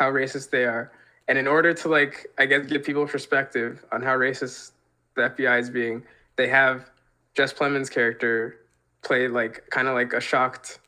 how 0.00 0.10
racist 0.10 0.48
they 0.50 0.64
are. 0.64 0.90
And 1.28 1.36
in 1.38 1.46
order 1.46 1.72
to 1.74 1.88
like, 1.88 2.26
I 2.38 2.46
guess, 2.46 2.66
give 2.66 2.82
people 2.82 3.06
perspective 3.06 3.84
on 3.92 4.02
how 4.02 4.16
racist 4.16 4.72
the 5.14 5.28
FBI 5.30 5.60
is 5.60 5.68
being, 5.70 6.02
they 6.36 6.48
have 6.48 6.90
Jess 7.34 7.52
Plemons' 7.52 7.90
character 7.90 8.56
play 9.02 9.28
like 9.28 9.62
kind 9.70 9.86
of 9.88 9.94
like 9.94 10.14
a 10.14 10.20
shocked, 10.20 10.80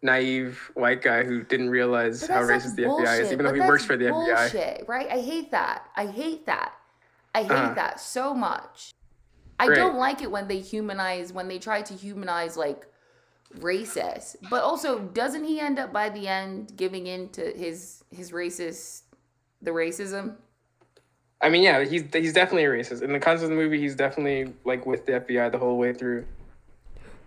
naive 0.00 0.70
white 0.74 1.02
guy 1.02 1.24
who 1.24 1.42
didn't 1.42 1.70
realize 1.70 2.24
how 2.26 2.40
racist 2.42 2.76
the 2.76 2.84
bullshit. 2.84 3.08
FBI 3.08 3.20
is, 3.20 3.32
even 3.32 3.44
though 3.44 3.50
but 3.52 3.60
he 3.60 3.68
works 3.68 3.84
for 3.84 3.96
the 3.96 4.08
bullshit, 4.08 4.54
FBI. 4.54 4.88
Right? 4.88 5.08
I 5.10 5.20
hate 5.20 5.50
that. 5.50 5.88
I 5.96 6.06
hate 6.06 6.46
that. 6.46 6.72
I 7.34 7.42
hate 7.42 7.50
Uh-huh. 7.50 7.74
that 7.74 7.98
so 8.00 8.32
much. 8.32 8.92
I 9.58 9.66
Great. 9.66 9.76
don't 9.76 9.96
like 9.96 10.22
it 10.22 10.30
when 10.30 10.46
they 10.48 10.60
humanize 10.60 11.32
when 11.32 11.48
they 11.48 11.58
try 11.58 11.82
to 11.82 11.94
humanize 11.94 12.56
like 12.56 12.86
racist. 13.58 14.36
But 14.50 14.62
also, 14.62 15.00
doesn't 15.00 15.44
he 15.44 15.60
end 15.60 15.78
up 15.78 15.92
by 15.92 16.08
the 16.08 16.28
end 16.28 16.72
giving 16.76 17.06
in 17.06 17.28
to 17.30 17.52
his 17.52 18.04
his 18.10 18.32
racist 18.32 19.02
the 19.60 19.70
racism? 19.70 20.36
I 21.40 21.48
mean, 21.48 21.62
yeah, 21.62 21.84
he's 21.84 22.04
he's 22.12 22.32
definitely 22.32 22.64
a 22.64 22.70
racist. 22.70 23.02
In 23.02 23.12
the 23.12 23.18
context 23.18 23.44
of 23.44 23.50
the 23.50 23.56
movie, 23.56 23.80
he's 23.80 23.96
definitely 23.96 24.52
like 24.64 24.86
with 24.86 25.06
the 25.06 25.12
FBI 25.12 25.50
the 25.50 25.58
whole 25.58 25.76
way 25.76 25.92
through. 25.92 26.24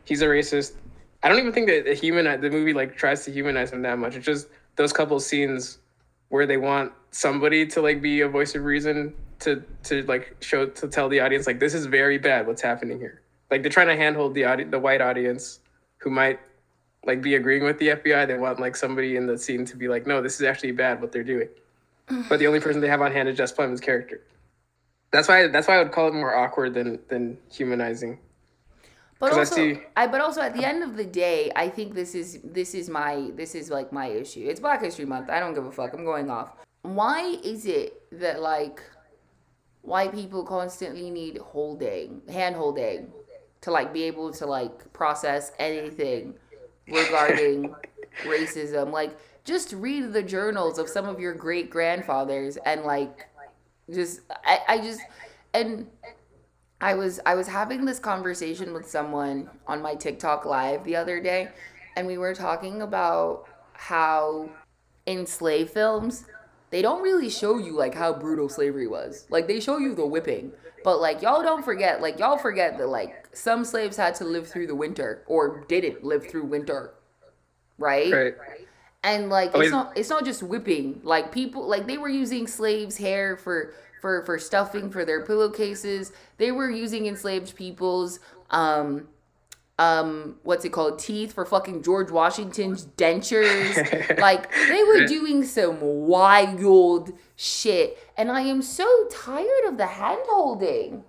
He's 0.05 0.21
a 0.21 0.27
racist. 0.27 0.73
I 1.23 1.29
don't 1.29 1.39
even 1.39 1.51
think 1.51 1.67
that 1.67 1.85
the 1.85 1.93
human 1.93 2.39
the 2.39 2.49
movie 2.49 2.73
like 2.73 2.95
tries 2.95 3.25
to 3.25 3.31
humanize 3.31 3.71
him 3.71 3.81
that 3.81 3.99
much. 3.99 4.15
It's 4.15 4.25
just 4.25 4.47
those 4.75 4.93
couple 4.93 5.19
scenes 5.19 5.79
where 6.29 6.45
they 6.45 6.57
want 6.57 6.91
somebody 7.11 7.65
to 7.67 7.81
like 7.81 8.01
be 8.01 8.21
a 8.21 8.29
voice 8.29 8.55
of 8.55 8.63
reason 8.63 9.13
to 9.39 9.63
to 9.83 10.03
like 10.03 10.35
show 10.41 10.65
to 10.67 10.87
tell 10.87 11.09
the 11.09 11.19
audience 11.19 11.47
like 11.47 11.59
this 11.59 11.73
is 11.73 11.85
very 11.85 12.17
bad 12.17 12.47
what's 12.47 12.61
happening 12.61 12.99
here. 12.99 13.21
Like 13.51 13.63
they're 13.63 13.71
trying 13.71 13.87
to 13.87 13.95
handhold 13.95 14.33
the 14.33 14.45
audi- 14.45 14.63
the 14.65 14.79
white 14.79 15.01
audience 15.01 15.59
who 16.05 16.11
might 16.11 16.39
like 17.05 17.21
be 17.21 17.33
agreeing 17.35 17.63
with 17.63 17.79
the 17.79 17.89
FBI. 17.89 18.27
They 18.27 18.37
want 18.37 18.59
like 18.59 18.75
somebody 18.77 19.17
in 19.17 19.25
the 19.25 19.37
scene 19.37 19.65
to 19.65 19.75
be 19.75 19.87
like, 19.89 20.05
no, 20.07 20.21
this 20.21 20.35
is 20.35 20.43
actually 20.43 20.71
bad 20.71 21.01
what 21.01 21.11
they're 21.11 21.23
doing. 21.35 21.49
But 22.29 22.37
the 22.37 22.45
only 22.47 22.59
person 22.61 22.79
they 22.79 22.87
have 22.87 23.01
on 23.01 23.11
hand 23.11 23.27
is 23.27 23.35
Jess 23.35 23.51
Plemons' 23.51 23.81
character. 23.81 24.21
That's 25.11 25.27
why 25.27 25.47
that's 25.47 25.67
why 25.67 25.75
I 25.75 25.83
would 25.83 25.91
call 25.91 26.07
it 26.07 26.13
more 26.13 26.35
awkward 26.35 26.73
than 26.75 26.99
than 27.09 27.37
humanizing. 27.51 28.19
But 29.17 29.29
'Cause 29.29 29.37
I 29.37 29.39
also, 29.39 29.55
see- 29.55 29.81
I 29.97 30.07
but 30.07 30.21
also 30.21 30.41
at 30.41 30.53
the 30.53 30.63
end 30.63 30.83
of 30.83 30.95
the 30.97 31.05
day, 31.05 31.51
I 31.55 31.67
think 31.69 31.95
this 31.95 32.13
is 32.13 32.39
this 32.43 32.75
is 32.75 32.87
my 32.89 33.31
this 33.33 33.55
is 33.55 33.71
like 33.71 33.91
my 33.91 34.07
issue. 34.07 34.45
It's 34.47 34.59
Black 34.59 34.81
History 34.83 35.05
Month. 35.05 35.29
I 35.31 35.39
don't 35.39 35.55
give 35.55 35.65
a 35.65 35.71
fuck. 35.71 35.93
I'm 35.93 36.05
going 36.05 36.29
off. 36.29 36.49
Why 36.83 37.21
is 37.43 37.65
it 37.65 37.89
that 38.19 38.41
like 38.41 38.79
white 39.81 40.13
people 40.13 40.43
constantly 40.43 41.09
need 41.09 41.37
holding, 41.39 42.21
hand 42.29 42.55
holding, 42.55 43.11
to 43.65 43.71
like 43.71 43.91
be 43.93 44.03
able 44.03 44.31
to 44.31 44.45
like 44.45 44.93
process 44.93 45.51
anything 45.59 46.33
regarding 46.87 47.75
racism? 48.23 48.91
Like 48.91 49.17
just 49.43 49.73
read 49.73 50.13
the 50.13 50.23
journals 50.23 50.79
of 50.79 50.89
some 50.89 51.07
of 51.07 51.19
your 51.19 51.33
great 51.33 51.69
grandfathers 51.69 52.57
and 52.57 52.83
like 52.83 53.27
just 53.93 54.21
I, 54.45 54.59
I 54.67 54.77
just 54.79 55.01
and 55.53 55.87
I 56.81 56.95
was 56.95 57.19
I 57.25 57.35
was 57.35 57.47
having 57.47 57.85
this 57.85 57.99
conversation 57.99 58.73
with 58.73 58.89
someone 58.89 59.49
on 59.67 59.81
my 59.81 59.95
TikTok 59.95 60.45
live 60.45 60.83
the 60.83 60.95
other 60.95 61.21
day 61.21 61.49
and 61.95 62.07
we 62.07 62.17
were 62.17 62.33
talking 62.33 62.81
about 62.81 63.45
how 63.73 64.49
in 65.05 65.25
slave 65.25 65.69
films 65.69 66.25
they 66.71 66.81
don't 66.81 67.01
really 67.01 67.29
show 67.29 67.57
you 67.57 67.75
like 67.77 67.93
how 67.95 68.13
brutal 68.13 68.49
slavery 68.49 68.87
was. 68.87 69.25
Like 69.29 69.47
they 69.47 69.59
show 69.59 69.77
you 69.77 69.95
the 69.95 70.05
whipping. 70.05 70.51
But 70.83 70.99
like 70.99 71.21
y'all 71.21 71.41
don't 71.41 71.63
forget 71.65 72.01
like 72.01 72.19
y'all 72.19 72.37
forget 72.37 72.77
that 72.77 72.87
like 72.87 73.27
some 73.33 73.65
slaves 73.65 73.97
had 73.97 74.15
to 74.15 74.23
live 74.25 74.47
through 74.47 74.67
the 74.67 74.75
winter 74.75 75.23
or 75.27 75.63
didn't 75.67 76.03
live 76.03 76.27
through 76.27 76.45
winter. 76.45 76.93
Right? 77.77 78.11
Right. 78.13 78.35
and 79.03 79.29
like 79.29 79.51
Oh, 79.53 79.59
it's 79.59 79.67
is- 79.67 79.71
not 79.71 79.97
it's 79.97 80.09
not 80.09 80.25
just 80.25 80.41
whipping 80.43 81.01
like 81.03 81.31
people 81.31 81.67
like 81.67 81.87
they 81.87 81.97
were 81.97 82.09
using 82.09 82.47
slaves 82.47 82.97
hair 82.97 83.35
for 83.35 83.73
for 84.01 84.23
for 84.25 84.37
stuffing 84.39 84.89
for 84.91 85.03
their 85.05 85.25
pillowcases 85.25 86.11
they 86.37 86.51
were 86.51 86.69
using 86.69 87.05
enslaved 87.07 87.55
people's 87.55 88.19
um 88.51 89.07
um 89.77 90.37
what's 90.43 90.63
it 90.63 90.69
called? 90.69 90.99
Teeth 90.99 91.33
for 91.33 91.45
fucking 91.45 91.83
george 91.83 92.09
washington's 92.11 92.85
dentures. 92.85 94.17
Like 94.19 94.51
they 94.69 94.83
were 94.83 95.05
doing 95.05 95.43
some 95.43 95.79
wild 95.81 97.11
shit 97.35 97.97
and 98.17 98.31
i 98.31 98.39
am 98.41 98.61
so 98.61 98.87
tired 99.11 99.65
of 99.67 99.77
the 99.77 99.85
hand 99.87 100.21
holding. 100.27 101.03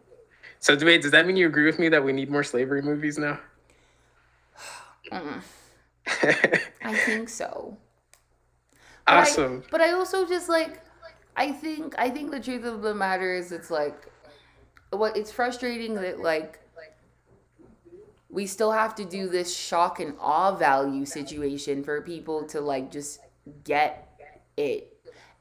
So 0.58 0.76
wait, 0.84 1.02
does 1.02 1.12
that 1.12 1.26
mean 1.26 1.36
you 1.36 1.46
agree 1.46 1.66
with 1.66 1.78
me 1.78 1.88
that 1.90 2.02
we 2.04 2.12
need 2.12 2.30
more 2.30 2.42
slavery 2.42 2.82
movies 2.82 3.18
now? 3.18 3.38
i 5.12 5.40
think 7.04 7.28
so. 7.28 7.76
But 9.06 9.14
I- 9.14 9.20
awesome. 9.20 9.62
but 9.70 9.80
I 9.80 9.92
also 9.92 10.26
just 10.26 10.48
like 10.48 10.82
I 11.36 11.52
think 11.52 11.94
I 11.98 12.10
think 12.10 12.32
the 12.32 12.40
truth 12.40 12.64
of 12.64 12.82
the 12.82 12.94
matter 12.94 13.32
is 13.34 13.52
it's 13.52 13.70
like 13.70 14.10
what 14.90 15.16
it's 15.16 15.30
frustrating 15.30 15.94
that 15.94 16.18
like 16.20 16.58
we 18.28 18.46
still 18.46 18.72
have 18.72 18.94
to 18.96 19.04
do 19.04 19.28
this 19.28 19.56
shock 19.56 20.00
and 20.00 20.14
awe 20.20 20.54
value 20.54 21.04
situation 21.04 21.84
for 21.84 22.00
people 22.02 22.44
to 22.48 22.60
like 22.60 22.90
just 22.90 23.20
get 23.64 24.08
it. 24.56 24.92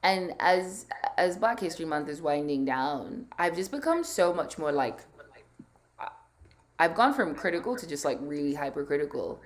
And 0.04 0.34
as 0.40 0.86
as 1.18 1.38
Black 1.38 1.60
History 1.60 1.86
Month 1.86 2.10
is 2.10 2.22
winding 2.22 2.66
down, 2.66 3.26
I've 3.40 3.56
just 3.56 3.72
become 3.72 4.04
so 4.04 4.34
much 4.34 4.58
more 4.58 4.72
like 4.72 5.00
I've 6.78 6.94
gone 6.94 7.14
from 7.14 7.34
critical 7.36 7.76
to 7.76 7.88
just 7.88 8.06
like 8.06 8.20
really 8.22 8.54
hypercritical. 8.54 9.42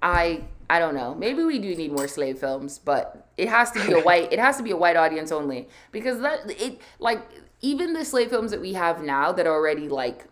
I 0.00 0.44
I 0.70 0.78
don't 0.78 0.94
know. 0.94 1.14
Maybe 1.14 1.42
we 1.42 1.58
do 1.58 1.74
need 1.74 1.92
more 1.92 2.06
slave 2.06 2.38
films, 2.38 2.78
but 2.78 3.26
it 3.36 3.48
has 3.48 3.70
to 3.72 3.84
be 3.84 3.92
a 3.94 4.00
white 4.04 4.32
it 4.32 4.38
has 4.38 4.56
to 4.58 4.62
be 4.62 4.70
a 4.70 4.76
white 4.76 4.96
audience 4.96 5.32
only 5.32 5.68
because 5.90 6.20
that 6.20 6.48
it 6.50 6.80
like 7.00 7.22
even 7.60 7.92
the 7.92 8.04
slave 8.04 8.30
films 8.30 8.52
that 8.52 8.60
we 8.60 8.74
have 8.74 9.02
now 9.02 9.32
that 9.32 9.46
are 9.46 9.54
already 9.54 9.88
like 9.88 10.26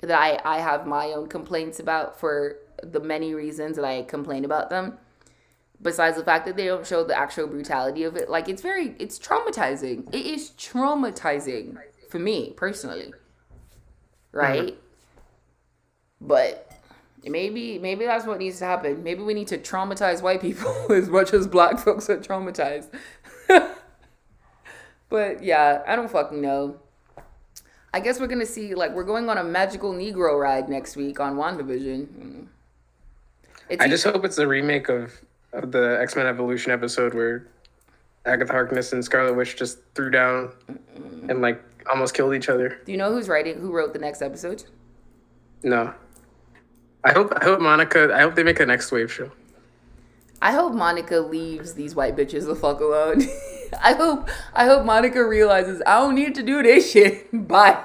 that 0.00 0.18
I 0.18 0.40
I 0.44 0.58
have 0.58 0.86
my 0.86 1.06
own 1.08 1.28
complaints 1.28 1.80
about 1.80 2.18
for 2.18 2.58
the 2.82 3.00
many 3.00 3.34
reasons 3.34 3.76
that 3.76 3.84
I 3.84 4.02
complain 4.02 4.44
about 4.44 4.70
them. 4.70 4.98
Besides 5.80 6.16
the 6.16 6.24
fact 6.24 6.46
that 6.46 6.56
they 6.56 6.64
don't 6.64 6.86
show 6.86 7.04
the 7.04 7.16
actual 7.16 7.46
brutality 7.46 8.04
of 8.04 8.16
it, 8.16 8.30
like 8.30 8.48
it's 8.48 8.62
very 8.62 8.94
it's 8.98 9.18
traumatizing. 9.18 10.12
It 10.14 10.26
is 10.26 10.50
traumatizing 10.50 11.76
for 12.08 12.18
me 12.18 12.52
personally. 12.56 13.12
Right? 14.32 14.74
Mm-hmm. 14.74 16.26
But 16.26 16.72
maybe 17.24 17.78
maybe 17.78 18.04
that's 18.04 18.26
what 18.26 18.38
needs 18.38 18.58
to 18.60 18.64
happen. 18.64 19.02
Maybe 19.02 19.22
we 19.22 19.34
need 19.34 19.48
to 19.48 19.58
traumatize 19.58 20.22
white 20.22 20.40
people 20.40 20.74
as 20.92 21.08
much 21.08 21.32
as 21.34 21.46
black 21.46 21.78
folks 21.78 22.08
are 22.08 22.18
traumatized. 22.18 22.88
but 25.08 25.42
yeah, 25.42 25.82
I 25.86 25.96
don't 25.96 26.10
fucking 26.10 26.40
know. 26.40 26.80
I 27.92 28.00
guess 28.00 28.20
we're 28.20 28.26
gonna 28.26 28.46
see 28.46 28.74
like 28.74 28.92
we're 28.92 29.04
going 29.04 29.28
on 29.28 29.38
a 29.38 29.44
magical 29.44 29.92
Negro 29.92 30.38
ride 30.38 30.68
next 30.68 30.96
week 30.96 31.20
on 31.20 31.36
WandaVision. 31.36 32.06
Mm. 32.06 32.46
It's 33.68 33.82
I 33.82 33.88
just 33.88 34.04
hope 34.04 34.24
it's 34.24 34.38
a 34.38 34.46
remake 34.46 34.88
of, 34.88 35.12
of 35.52 35.72
the 35.72 35.98
X 36.00 36.14
Men 36.14 36.26
Evolution 36.26 36.72
episode 36.72 37.14
where 37.14 37.46
Agatha 38.24 38.52
Harkness 38.52 38.92
and 38.92 39.04
Scarlet 39.04 39.34
Witch 39.34 39.56
just 39.56 39.78
threw 39.94 40.10
down 40.10 40.52
and 41.28 41.40
like 41.40 41.62
almost 41.90 42.14
killed 42.14 42.34
each 42.34 42.48
other. 42.48 42.80
Do 42.84 42.92
you 42.92 42.98
know 42.98 43.12
who's 43.12 43.28
writing? 43.28 43.58
Who 43.58 43.72
wrote 43.72 43.92
the 43.92 43.98
next 43.98 44.22
episode? 44.22 44.64
No. 45.62 45.92
I 47.04 47.12
hope 47.12 47.32
I 47.36 47.44
hope 47.44 47.60
Monica. 47.60 48.12
I 48.14 48.20
hope 48.20 48.34
they 48.34 48.42
make 48.42 48.60
a 48.60 48.66
Nextwave 48.66 49.08
show. 49.08 49.30
I 50.42 50.52
hope 50.52 50.74
Monica 50.74 51.18
leaves 51.18 51.74
these 51.74 51.94
white 51.94 52.16
bitches 52.16 52.46
the 52.46 52.54
fuck 52.54 52.80
alone. 52.80 53.22
I 53.82 53.94
hope 53.94 54.28
I 54.54 54.66
hope 54.66 54.84
Monica 54.84 55.24
realizes 55.24 55.82
I 55.86 55.98
don't 55.98 56.14
need 56.14 56.34
to 56.36 56.42
do 56.42 56.62
this 56.62 56.90
shit. 56.90 57.28
Bye. 57.48 57.82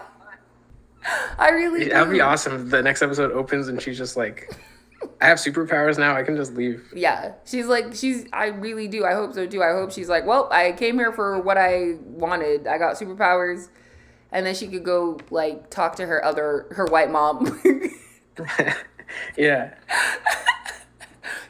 I 1.37 1.49
really. 1.49 1.89
That'd 1.89 2.13
be 2.13 2.21
awesome. 2.21 2.69
The 2.69 2.81
next 2.81 3.01
episode 3.01 3.31
opens 3.31 3.67
and 3.67 3.81
she's 3.81 3.97
just 3.97 4.15
like, 4.15 4.51
"I 5.19 5.27
have 5.27 5.39
superpowers 5.39 5.97
now. 5.97 6.15
I 6.15 6.23
can 6.23 6.35
just 6.35 6.53
leave." 6.53 6.91
Yeah, 6.95 7.33
she's 7.45 7.65
like, 7.65 7.95
she's. 7.95 8.25
I 8.31 8.47
really 8.47 8.87
do. 8.87 9.03
I 9.03 9.13
hope 9.13 9.33
so 9.33 9.47
too. 9.47 9.63
I 9.63 9.71
hope 9.71 9.91
she's 9.91 10.09
like, 10.09 10.25
"Well, 10.25 10.47
I 10.51 10.73
came 10.73 10.97
here 10.97 11.11
for 11.11 11.39
what 11.39 11.57
I 11.57 11.95
wanted. 12.05 12.67
I 12.67 12.77
got 12.77 12.97
superpowers." 12.97 13.69
And 14.31 14.45
then 14.45 14.55
she 14.55 14.67
could 14.67 14.85
go 14.85 15.19
like 15.29 15.69
talk 15.69 15.95
to 15.97 16.05
her 16.05 16.23
other 16.23 16.67
her 16.71 16.85
white 16.85 17.11
mom. 17.11 17.61
yeah. 19.37 19.73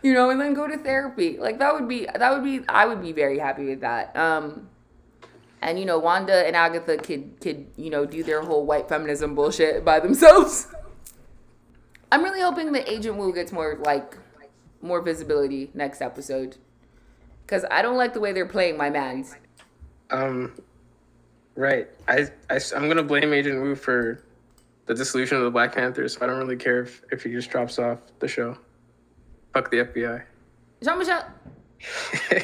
You 0.04 0.14
know, 0.14 0.32
and 0.32 0.42
then 0.42 0.54
go 0.54 0.68
to 0.68 0.78
therapy. 0.78 1.38
Like 1.38 1.60
that 1.60 1.74
would 1.74 1.88
be 1.88 2.08
that 2.14 2.34
would 2.34 2.44
be 2.44 2.62
I 2.68 2.86
would 2.86 3.02
be 3.02 3.12
very 3.12 3.38
happy 3.38 3.66
with 3.66 3.82
that. 3.82 4.16
Um 4.16 4.68
and 5.62 5.78
you 5.78 5.86
know, 5.86 6.00
Wanda 6.00 6.46
and 6.46 6.56
Agatha 6.56 6.98
could 6.98 7.40
could, 7.40 7.68
you 7.78 7.90
know, 7.90 8.06
do 8.06 8.24
their 8.24 8.42
whole 8.42 8.66
white 8.66 8.90
feminism 8.90 9.36
bullshit 9.36 9.86
by 9.86 10.00
themselves. 10.00 10.68
I'm 12.12 12.24
really 12.24 12.42
hoping 12.42 12.72
that 12.74 12.90
Agent 12.90 13.16
Woo 13.16 13.34
gets 13.34 13.52
more 13.52 13.78
like 13.82 14.18
more 14.82 15.02
visibility 15.02 15.70
next 15.74 16.02
episode. 16.02 16.58
Cause 17.46 17.66
I 17.70 17.82
don't 17.82 17.98
like 17.98 18.14
the 18.14 18.20
way 18.20 18.32
they're 18.32 18.46
playing 18.46 18.78
my 18.78 18.90
mans. 18.90 19.36
Um 20.10 20.54
right. 21.56 21.88
I, 22.08 22.28
I 22.50 22.60
I'm 22.76 22.88
gonna 22.88 23.04
blame 23.04 23.34
Agent 23.34 23.62
Woo 23.62 23.76
for 23.76 24.24
the 24.88 24.96
dissolution 24.96 25.38
of 25.38 25.44
the 25.44 25.52
Black 25.52 25.74
Panthers. 25.74 26.18
So 26.18 26.24
I 26.24 26.28
don't 26.28 26.38
really 26.38 26.58
care 26.58 26.82
if, 26.82 27.04
if 27.12 27.24
he 27.24 27.32
just 27.32 27.50
drops 27.50 27.78
off 27.80 28.00
the 28.20 28.28
show. 28.28 28.58
Fuck 29.54 29.72
the 29.72 29.78
FBI. 29.78 30.24
Jean 30.84 30.98
Michel. 31.00 31.26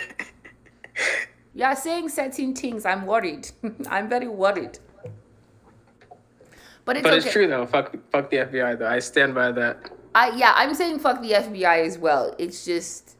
you 1.55 1.63
are 1.63 1.75
saying 1.75 2.09
certain 2.09 2.55
things. 2.55 2.85
I'm 2.85 3.05
worried. 3.05 3.49
I'm 3.89 4.09
very 4.09 4.27
worried. 4.27 4.79
But 6.85 6.97
it's, 6.97 7.03
but 7.03 7.13
okay. 7.13 7.17
it's 7.17 7.31
true 7.31 7.47
though. 7.47 7.65
Fuck, 7.65 7.97
fuck 8.11 8.29
the 8.29 8.37
FBI 8.37 8.79
though. 8.79 8.87
I 8.87 8.99
stand 8.99 9.35
by 9.35 9.51
that. 9.51 9.91
I 10.15 10.29
yeah, 10.35 10.53
I'm 10.55 10.73
saying 10.73 10.99
fuck 10.99 11.21
the 11.21 11.31
FBI 11.31 11.85
as 11.85 11.97
well. 11.97 12.33
It's 12.37 12.63
just, 12.63 13.17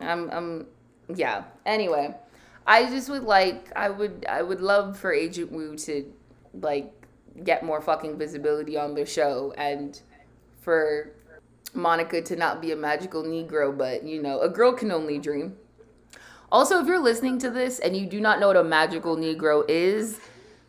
I'm 0.00 0.30
I'm 0.30 0.66
yeah. 1.14 1.44
Anyway, 1.64 2.14
I 2.66 2.90
just 2.90 3.08
would 3.08 3.24
like 3.24 3.72
I 3.74 3.88
would 3.88 4.26
I 4.28 4.42
would 4.42 4.60
love 4.60 4.98
for 4.98 5.12
Agent 5.12 5.50
Woo 5.50 5.76
to 5.78 6.12
like 6.60 6.92
get 7.42 7.64
more 7.64 7.80
fucking 7.80 8.18
visibility 8.18 8.76
on 8.76 8.94
the 8.94 9.06
show 9.06 9.54
and 9.56 10.00
for 10.60 11.12
Monica 11.74 12.20
to 12.22 12.36
not 12.36 12.60
be 12.60 12.72
a 12.72 12.76
magical 12.76 13.22
Negro, 13.22 13.76
but 13.76 14.04
you 14.04 14.22
know, 14.22 14.40
a 14.40 14.48
girl 14.48 14.72
can 14.72 14.90
only 14.90 15.18
dream. 15.18 15.56
Also, 16.52 16.80
if 16.80 16.86
you're 16.86 16.98
listening 16.98 17.38
to 17.38 17.50
this 17.50 17.78
and 17.78 17.96
you 17.96 18.06
do 18.06 18.20
not 18.20 18.40
know 18.40 18.48
what 18.48 18.56
a 18.56 18.64
magical 18.64 19.16
Negro 19.16 19.64
is, 19.68 20.18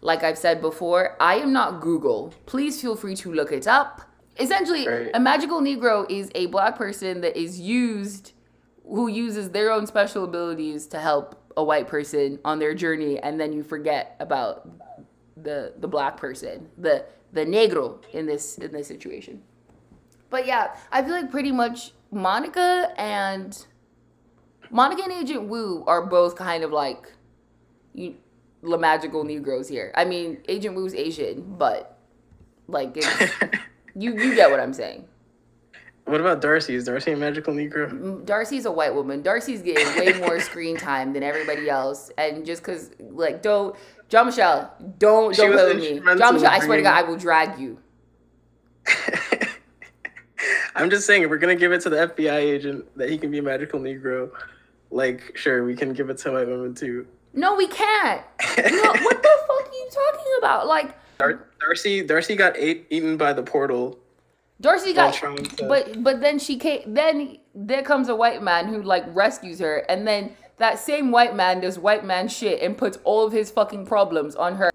like 0.02 0.24
I've 0.24 0.38
said 0.38 0.62
before, 0.62 1.16
I 1.20 1.36
am 1.36 1.54
not 1.54 1.82
Google. 1.82 2.34
Please 2.46 2.80
feel 2.80 2.96
free 2.96 3.16
to 3.18 3.34
look 3.34 3.52
it 3.52 3.68
up. 3.68 4.02
Essentially, 4.40 4.88
right. 4.88 5.10
a 5.14 5.20
magical 5.20 5.62
Negro 5.62 6.10
is 6.10 6.32
a 6.36 6.48
black 6.48 6.78
person 6.78 7.22
that 7.22 7.38
is 7.38 7.60
used, 7.60 8.34
who 8.84 9.08
uses 9.08 9.52
their 9.52 9.72
own 9.72 9.88
special 9.88 10.24
abilities 10.24 10.88
to 10.88 11.00
help 11.00 11.38
a 11.58 11.64
white 11.64 11.88
person 11.88 12.40
on 12.46 12.60
their 12.60 12.74
journey, 12.74 13.20
and 13.20 13.40
then 13.40 13.52
you 13.54 13.64
forget 13.64 14.16
about 14.20 14.70
the 15.36 15.74
the 15.80 15.88
black 15.88 16.18
person, 16.18 16.70
the 16.78 17.06
the 17.34 17.46
negro 17.46 18.04
in 18.14 18.26
this 18.26 18.58
in 18.58 18.72
this 18.72 18.88
situation. 18.88 19.42
But 20.32 20.48
yeah, 20.48 20.76
I 20.92 21.04
feel 21.04 21.12
like 21.12 21.30
pretty 21.30 21.52
much 21.52 21.92
Monica 22.10 22.92
and 22.98 23.66
Monica 24.72 25.04
and 25.04 25.12
Agent 25.12 25.44
Woo 25.44 25.84
are 25.86 26.06
both 26.06 26.36
kind 26.36 26.64
of 26.64 26.72
like 26.72 27.12
you, 27.94 28.16
the 28.64 28.78
magical 28.78 29.24
Negroes 29.26 29.68
here. 29.68 29.92
I 29.94 30.06
mean, 30.06 30.40
Agent 30.48 30.76
Woo's 30.76 30.96
Asian, 30.96 31.56
but 31.58 32.00
like 32.68 32.96
you 33.96 34.18
you 34.18 34.34
get 34.34 34.50
what 34.50 34.62
I'm 34.62 34.74
saying. 34.74 35.06
What 36.06 36.22
about 36.22 36.42
Darcy? 36.42 36.76
Is 36.76 36.86
Darcy 36.86 37.12
a 37.12 37.18
magical 37.18 37.54
Negro? 37.54 37.92
Mm, 37.92 38.26
Darcy's 38.26 38.66
a 38.66 38.72
white 38.72 38.96
woman. 38.96 39.22
Darcy's 39.22 39.62
getting 39.62 39.88
way 40.00 40.20
more 40.26 40.40
screen 40.40 40.78
time 40.78 41.12
than 41.14 41.24
everybody 41.24 41.70
else, 41.70 42.10
and 42.18 42.46
just 42.46 42.64
cause 42.64 42.92
like 43.00 43.42
don't 43.42 43.76
Jean 44.08 44.28
Michel, 44.28 44.74
don't 44.98 45.36
don't 45.36 45.52
play 45.52 45.74
with 45.74 45.78
me. 45.78 46.00
Jean 46.00 46.36
Michel, 46.36 46.48
I 46.48 46.60
swear 46.60 46.78
to 46.78 46.84
God, 46.84 46.94
I 46.94 47.04
will 47.04 47.18
drag 47.18 47.60
you. 47.60 47.78
I'm 50.76 50.90
just 50.90 51.06
saying, 51.06 51.24
if 51.24 51.30
we're 51.30 51.38
gonna 51.38 51.56
give 51.56 51.72
it 51.72 51.82
to 51.82 51.90
the 51.90 52.08
FBI 52.08 52.36
agent 52.38 52.86
that 52.98 53.10
he 53.10 53.18
can 53.18 53.32
be 53.32 53.40
a 53.40 53.44
magical 53.44 53.80
Negro, 53.80 54.32
like 54.90 55.36
sure, 55.36 55.64
we 55.64 55.76
can 55.76 55.94
give 55.94 56.10
it 56.10 56.18
to 56.20 56.32
white 56.32 56.48
women 56.48 56.74
too. 56.74 57.08
No, 57.34 57.56
we 57.56 57.68
can't. 57.68 58.22
no, 58.58 58.94
what 58.94 59.24
the 59.24 59.38
fuck 59.48 59.70
are 59.70 59.74
you 59.74 59.90
talking 59.92 60.34
about? 60.40 60.68
Like 60.68 60.96
Dar- 61.18 61.48
Darcy, 61.60 62.04
Darcy 62.04 62.36
got 62.36 62.58
ate, 62.58 62.88
eaten 62.90 63.18
by 63.18 63.34
the 63.34 63.44
portal. 63.44 64.00
Darcy 64.60 64.94
got, 64.94 65.14
to... 65.14 65.66
but 65.68 66.04
but 66.04 66.22
then 66.22 66.38
she 66.38 66.58
came. 66.58 66.94
Then 66.94 67.38
there 67.56 67.82
comes 67.82 68.10
a 68.10 68.16
white 68.16 68.44
man 68.44 68.68
who 68.68 68.82
like 68.84 69.06
rescues 69.10 69.60
her, 69.60 69.78
and 69.90 70.08
then 70.08 70.36
that 70.58 70.78
same 70.78 71.12
white 71.12 71.36
man 71.36 71.62
does 71.62 71.80
white 71.80 72.06
man 72.06 72.28
shit 72.28 72.62
and 72.62 72.78
puts 72.78 73.00
all 73.04 73.26
of 73.26 73.34
his 73.34 73.50
fucking 73.50 73.86
problems 73.86 74.36
on 74.36 74.56
her. 74.56 74.72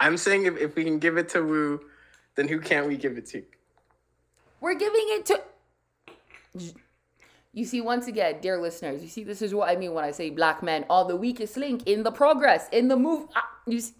I'm 0.00 0.16
saying 0.16 0.46
if, 0.46 0.56
if 0.58 0.74
we 0.74 0.84
can 0.84 0.98
give 0.98 1.16
it 1.16 1.28
to 1.30 1.42
Woo, 1.42 1.80
then 2.34 2.48
who 2.48 2.60
can't 2.60 2.86
we 2.86 2.96
give 2.96 3.16
it 3.16 3.26
to? 3.26 3.42
We're 4.60 4.74
giving 4.74 5.04
it 5.08 5.26
to. 5.26 5.40
You 7.52 7.64
see, 7.64 7.80
once 7.80 8.06
again, 8.06 8.36
dear 8.42 8.60
listeners, 8.60 9.02
you 9.02 9.08
see, 9.08 9.24
this 9.24 9.40
is 9.40 9.54
what 9.54 9.70
I 9.70 9.76
mean 9.76 9.94
when 9.94 10.04
I 10.04 10.10
say 10.10 10.28
black 10.28 10.62
men 10.62 10.84
are 10.90 11.06
the 11.06 11.16
weakest 11.16 11.56
link 11.56 11.86
in 11.86 12.02
the 12.02 12.10
progress, 12.10 12.68
in 12.70 12.88
the 12.88 12.96
move. 12.96 13.28
Ah, 13.34 13.48
you 13.66 13.80
see, 13.80 13.94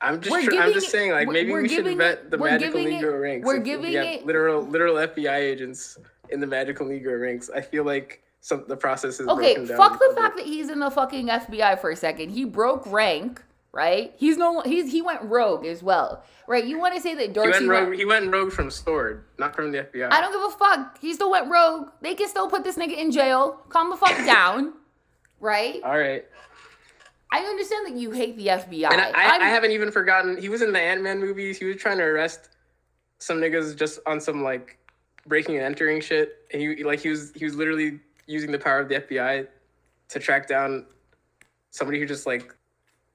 I'm 0.00 0.20
just, 0.20 0.44
tr- 0.44 0.54
I'm 0.54 0.72
just 0.72 0.90
saying, 0.90 1.12
like 1.12 1.28
maybe 1.28 1.52
we 1.52 1.68
should 1.68 1.84
vet 1.96 2.30
the 2.30 2.38
magical 2.38 2.80
Negro 2.80 3.02
it, 3.02 3.16
ranks. 3.16 3.46
We're 3.46 3.58
giving 3.58 3.90
we 3.90 3.96
it 3.98 4.24
literal, 4.24 4.62
literal 4.62 4.94
FBI 4.96 5.36
agents 5.36 5.98
in 6.30 6.40
the 6.40 6.46
magical 6.46 6.86
Negro 6.86 7.20
ranks. 7.20 7.50
I 7.50 7.60
feel 7.60 7.84
like 7.84 8.22
some 8.40 8.64
the 8.68 8.76
process 8.76 9.18
is 9.18 9.26
okay. 9.26 9.66
Fuck 9.66 9.98
the 9.98 10.14
fact 10.16 10.36
that 10.36 10.46
he's 10.46 10.70
in 10.70 10.78
the 10.78 10.90
fucking 10.90 11.28
FBI 11.28 11.80
for 11.80 11.90
a 11.90 11.96
second. 11.96 12.30
He 12.30 12.44
broke 12.44 12.86
rank 12.86 13.42
right? 13.72 14.12
He's 14.16 14.36
no 14.36 14.60
he's 14.62 14.90
he 14.90 15.02
went 15.02 15.22
rogue 15.22 15.66
as 15.66 15.82
well, 15.82 16.24
right? 16.46 16.64
You 16.64 16.78
want 16.78 16.94
to 16.94 17.00
say 17.00 17.14
that 17.14 17.32
Darcy 17.32 17.64
he 17.64 17.68
went 17.68 17.68
rogue? 17.68 17.88
Went, 17.88 17.98
he 17.98 18.04
went 18.04 18.32
rogue 18.32 18.52
from 18.52 18.70
Sword, 18.70 19.24
not 19.38 19.54
from 19.54 19.72
the 19.72 19.78
FBI. 19.78 20.10
I 20.10 20.20
don't 20.20 20.32
give 20.32 20.42
a 20.42 20.58
fuck. 20.58 20.98
He 21.00 21.12
still 21.14 21.30
went 21.30 21.50
rogue. 21.50 21.88
They 22.00 22.14
can 22.14 22.28
still 22.28 22.48
put 22.48 22.64
this 22.64 22.76
nigga 22.76 22.96
in 22.96 23.10
jail. 23.10 23.60
Calm 23.68 23.90
the 23.90 23.96
fuck 23.96 24.16
down, 24.26 24.74
right? 25.40 25.80
All 25.82 25.98
right. 25.98 26.24
I 27.30 27.40
understand 27.40 27.86
that 27.86 28.00
you 28.00 28.10
hate 28.10 28.36
the 28.38 28.46
FBI. 28.46 28.90
And 28.90 29.00
I, 29.00 29.10
I, 29.10 29.38
I 29.40 29.48
haven't 29.48 29.72
even 29.72 29.90
forgotten. 29.90 30.40
He 30.40 30.48
was 30.48 30.62
in 30.62 30.72
the 30.72 30.80
Ant 30.80 31.02
Man 31.02 31.20
movies. 31.20 31.58
He 31.58 31.66
was 31.66 31.76
trying 31.76 31.98
to 31.98 32.04
arrest 32.04 32.50
some 33.18 33.38
niggas 33.38 33.76
just 33.76 34.00
on 34.06 34.20
some 34.20 34.42
like 34.42 34.78
breaking 35.26 35.56
and 35.56 35.64
entering 35.64 36.00
shit. 36.00 36.46
And 36.52 36.62
he 36.62 36.84
like 36.84 37.00
he 37.00 37.10
was 37.10 37.32
he 37.34 37.44
was 37.44 37.54
literally 37.54 38.00
using 38.26 38.50
the 38.50 38.58
power 38.58 38.80
of 38.80 38.88
the 38.88 39.00
FBI 39.00 39.46
to 40.08 40.18
track 40.18 40.48
down 40.48 40.86
somebody 41.70 41.98
who 41.98 42.06
just 42.06 42.26
like 42.26 42.54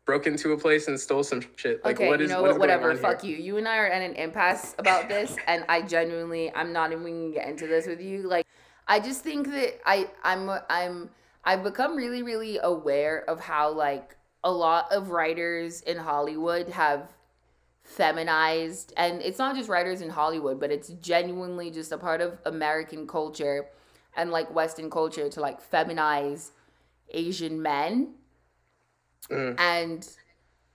broke 0.05 0.27
into 0.27 0.51
a 0.51 0.57
place 0.57 0.87
and 0.87 0.99
stole 0.99 1.23
some 1.23 1.41
shit. 1.55 1.83
Like, 1.83 1.95
okay, 1.95 2.07
what 2.07 2.21
is, 2.21 2.29
you 2.29 2.35
know 2.35 2.41
what? 2.43 2.59
Whatever. 2.59 2.95
Fuck 2.95 3.21
here? 3.21 3.37
you. 3.37 3.43
You 3.43 3.57
and 3.57 3.67
I 3.67 3.77
are 3.77 3.87
at 3.87 4.01
an 4.01 4.15
impasse 4.15 4.75
about 4.77 5.07
this, 5.07 5.35
and 5.47 5.65
I 5.69 5.81
genuinely, 5.81 6.53
I'm 6.53 6.73
not 6.73 6.91
even 6.91 7.03
gonna 7.03 7.31
get 7.31 7.47
into 7.47 7.67
this 7.67 7.87
with 7.87 8.01
you. 8.01 8.27
Like, 8.27 8.45
I 8.87 8.99
just 8.99 9.23
think 9.23 9.49
that 9.51 9.79
I, 9.85 10.09
I'm, 10.23 10.49
I'm, 10.69 11.09
I've 11.45 11.63
become 11.63 11.95
really, 11.95 12.23
really 12.23 12.59
aware 12.61 13.23
of 13.29 13.39
how 13.39 13.71
like 13.71 14.17
a 14.43 14.51
lot 14.51 14.91
of 14.91 15.09
writers 15.09 15.81
in 15.81 15.97
Hollywood 15.97 16.69
have 16.69 17.13
feminized, 17.83 18.93
and 18.97 19.21
it's 19.21 19.39
not 19.39 19.55
just 19.55 19.69
writers 19.69 20.01
in 20.01 20.09
Hollywood, 20.09 20.59
but 20.59 20.71
it's 20.71 20.89
genuinely 21.01 21.71
just 21.71 21.91
a 21.91 21.97
part 21.97 22.19
of 22.19 22.39
American 22.45 23.07
culture 23.07 23.67
and 24.15 24.31
like 24.31 24.53
Western 24.53 24.89
culture 24.89 25.29
to 25.29 25.39
like 25.39 25.59
feminize 25.71 26.51
Asian 27.09 27.61
men 27.61 28.15
Mm. 29.29 29.59
And 29.59 30.09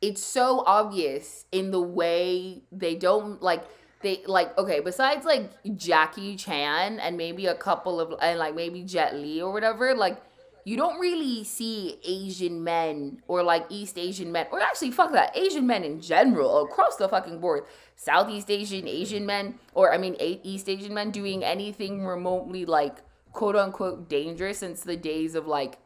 it's 0.01 0.23
so 0.23 0.63
obvious 0.67 1.45
in 1.53 1.71
the 1.71 1.81
way 1.81 2.63
they 2.71 2.95
don't 2.95 3.43
like 3.43 3.65
they 4.03 4.23
like 4.27 4.57
okay 4.57 4.81
besides 4.81 5.25
like 5.25 5.51
Jackie 5.77 6.37
Chan 6.37 7.01
and 7.01 7.17
maybe 7.17 7.47
a 7.47 7.55
couple 7.55 8.01
of 8.01 8.15
and 8.21 8.39
like 8.39 8.55
maybe 8.55 8.83
Jet 8.83 9.15
Li 9.17 9.43
or 9.43 9.53
whatever 9.53 9.95
like 9.95 10.23
you 10.65 10.77
don't 10.77 11.01
really 11.01 11.45
see 11.45 11.99
Asian 12.05 12.63
men 12.63 13.23
or 13.27 13.43
like 13.43 13.65
East 13.71 13.99
Asian 13.99 14.31
men 14.31 14.47
or 14.53 14.61
actually 14.61 14.91
fuck 14.91 15.13
that 15.13 15.37
Asian 15.37 15.67
men 15.67 15.83
in 15.83 16.01
general 16.01 16.63
across 16.63 16.97
the 16.97 17.09
fucking 17.09 17.41
board 17.41 17.65
Southeast 17.97 18.51
Asian 18.51 18.87
Asian 18.87 19.27
men 19.27 19.59
or 19.75 19.93
I 19.93 19.99
mean 19.99 20.15
East 20.21 20.69
Asian 20.69 20.95
men 20.95 21.11
doing 21.11 21.43
anything 21.43 22.07
remotely 22.07 22.65
like 22.67 22.99
quote 23.33 23.57
unquote 23.57 24.09
dangerous 24.09 24.59
since 24.59 24.83
the 24.83 24.97
days 24.97 25.35
of 25.35 25.47
like 25.47 25.79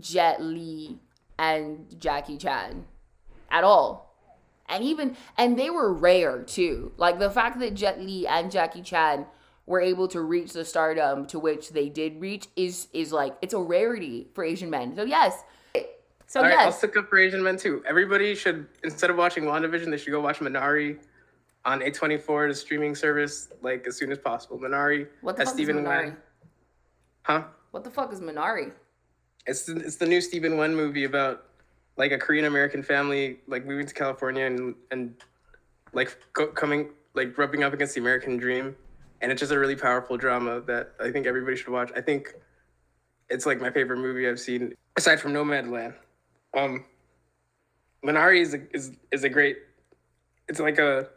Jet 0.00 0.42
Li 0.42 0.98
and 1.38 1.94
Jackie 1.98 2.36
Chan 2.36 2.84
at 3.50 3.64
all. 3.64 4.14
And 4.68 4.82
even 4.82 5.16
and 5.38 5.58
they 5.58 5.70
were 5.70 5.92
rare 5.92 6.42
too. 6.42 6.92
Like 6.96 7.18
the 7.18 7.30
fact 7.30 7.60
that 7.60 7.74
Jet 7.74 8.00
Li 8.00 8.26
and 8.26 8.50
Jackie 8.50 8.82
Chan 8.82 9.26
were 9.66 9.80
able 9.80 10.08
to 10.08 10.20
reach 10.20 10.52
the 10.52 10.64
stardom 10.64 11.26
to 11.26 11.38
which 11.38 11.70
they 11.70 11.88
did 11.88 12.20
reach 12.20 12.48
is 12.56 12.88
is 12.92 13.12
like 13.12 13.36
it's 13.42 13.54
a 13.54 13.58
rarity 13.58 14.28
for 14.34 14.42
Asian 14.42 14.70
men. 14.70 14.94
So 14.96 15.04
yes. 15.04 15.42
So 16.28 16.40
All 16.40 16.48
yes. 16.48 16.56
Right, 16.56 16.66
I'll 16.66 16.72
stick 16.72 16.96
up 16.96 17.08
for 17.08 17.18
Asian 17.18 17.42
men 17.42 17.56
too. 17.56 17.82
Everybody 17.86 18.34
should 18.34 18.66
instead 18.82 19.10
of 19.10 19.16
watching 19.16 19.44
WandaVision, 19.44 19.90
they 19.90 19.96
should 19.96 20.10
go 20.10 20.20
watch 20.20 20.40
Minari 20.40 20.98
on 21.64 21.80
A24, 21.80 22.48
the 22.48 22.54
streaming 22.54 22.94
service, 22.94 23.48
like 23.62 23.86
as 23.86 23.96
soon 23.96 24.10
as 24.10 24.18
possible. 24.18 24.58
Minari. 24.58 25.06
What 25.20 25.36
the 25.36 25.44
fuck 25.44 25.54
Stephen 25.54 25.78
is 25.78 25.84
Minari? 25.84 26.16
Huh? 27.22 27.44
What 27.70 27.84
the 27.84 27.90
fuck 27.90 28.12
is 28.12 28.20
Minari? 28.20 28.72
It's 29.46 29.62
the, 29.62 29.76
it's 29.76 29.96
the 29.96 30.06
new 30.06 30.20
Steven 30.20 30.52
Yeun 30.52 30.74
movie 30.74 31.04
about 31.04 31.44
like 31.96 32.12
a 32.12 32.18
Korean 32.18 32.44
American 32.44 32.82
family 32.82 33.38
like 33.46 33.64
moving 33.64 33.86
to 33.86 33.94
California 33.94 34.44
and 34.44 34.74
and 34.90 35.14
like 35.92 36.16
co- 36.32 36.48
coming 36.48 36.90
like 37.14 37.36
rubbing 37.38 37.62
up 37.62 37.72
against 37.72 37.94
the 37.94 38.00
American 38.00 38.36
dream, 38.36 38.76
and 39.20 39.32
it's 39.32 39.40
just 39.40 39.52
a 39.52 39.58
really 39.58 39.76
powerful 39.76 40.16
drama 40.16 40.60
that 40.62 40.92
I 41.00 41.10
think 41.10 41.26
everybody 41.26 41.56
should 41.56 41.68
watch. 41.68 41.90
I 41.96 42.00
think 42.00 42.34
it's 43.30 43.46
like 43.46 43.60
my 43.60 43.70
favorite 43.70 43.98
movie 43.98 44.28
I've 44.28 44.40
seen 44.40 44.74
aside 44.96 45.20
from 45.20 45.32
Nomadland. 45.32 45.94
Um, 46.56 46.84
Minari 48.04 48.40
is 48.40 48.54
a, 48.54 48.60
is 48.74 48.92
is 49.12 49.24
a 49.24 49.28
great. 49.28 49.58
It's 50.48 50.60
like 50.60 50.78
a 50.78 51.08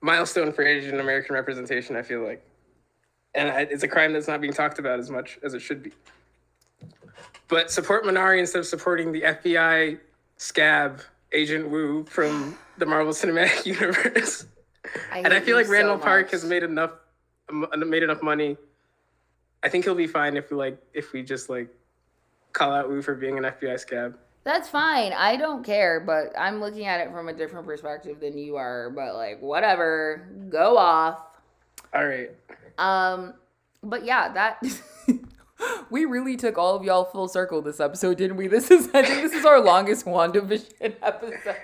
milestone 0.00 0.52
for 0.52 0.62
Asian 0.62 1.00
American 1.00 1.34
representation. 1.34 1.96
I 1.96 2.02
feel 2.02 2.22
like, 2.22 2.44
and 3.34 3.70
it's 3.70 3.82
a 3.82 3.88
crime 3.88 4.12
that's 4.12 4.28
not 4.28 4.40
being 4.40 4.52
talked 4.52 4.78
about 4.78 4.98
as 4.98 5.10
much 5.10 5.38
as 5.42 5.54
it 5.54 5.60
should 5.60 5.82
be. 5.82 5.92
But 7.48 7.70
support 7.70 8.04
Minari 8.04 8.38
instead 8.38 8.58
of 8.58 8.66
supporting 8.66 9.12
the 9.12 9.22
FBI 9.22 9.98
scab 10.36 11.00
Agent 11.32 11.68
Woo 11.68 12.04
from 12.04 12.56
the 12.78 12.86
Marvel 12.86 13.12
Cinematic 13.12 13.66
Universe. 13.80 14.46
I 15.12 15.20
and 15.20 15.32
I 15.32 15.40
feel 15.40 15.56
like 15.56 15.68
Randall 15.68 15.98
so 15.98 16.04
Park 16.04 16.30
has 16.30 16.44
made 16.44 16.62
enough 16.62 16.92
made 17.50 18.02
enough 18.02 18.22
money. 18.22 18.56
I 19.62 19.68
think 19.68 19.84
he'll 19.84 19.94
be 19.94 20.06
fine 20.06 20.36
if 20.36 20.50
we 20.50 20.56
like 20.56 20.80
if 20.94 21.12
we 21.12 21.22
just 21.22 21.48
like 21.48 21.68
call 22.52 22.72
out 22.72 22.88
Woo 22.88 23.02
for 23.02 23.14
being 23.14 23.38
an 23.38 23.44
FBI 23.44 23.78
scab. 23.80 24.16
That's 24.44 24.68
fine. 24.68 25.12
I 25.12 25.36
don't 25.36 25.62
care, 25.62 26.00
but 26.00 26.32
I'm 26.38 26.60
looking 26.60 26.86
at 26.86 27.00
it 27.00 27.12
from 27.12 27.28
a 27.28 27.34
different 27.34 27.66
perspective 27.66 28.20
than 28.20 28.38
you 28.38 28.56
are. 28.56 28.88
But 28.88 29.14
like, 29.14 29.42
whatever. 29.42 30.26
Go 30.48 30.78
off. 30.78 31.20
All 31.92 32.06
right. 32.06 32.30
Um, 32.78 33.34
but 33.82 34.04
yeah, 34.04 34.32
that 34.32 34.62
we 35.90 36.04
really 36.04 36.36
took 36.36 36.58
all 36.58 36.74
of 36.74 36.84
y'all 36.84 37.04
full 37.04 37.28
circle 37.28 37.62
this 37.62 37.80
episode, 37.80 38.16
didn't 38.16 38.36
we? 38.36 38.46
This 38.46 38.70
is 38.70 38.88
I 38.94 39.02
think 39.02 39.22
this 39.22 39.32
is 39.32 39.44
our 39.44 39.60
longest 39.60 40.04
WandaVision 40.06 40.96
episode. 41.02 41.56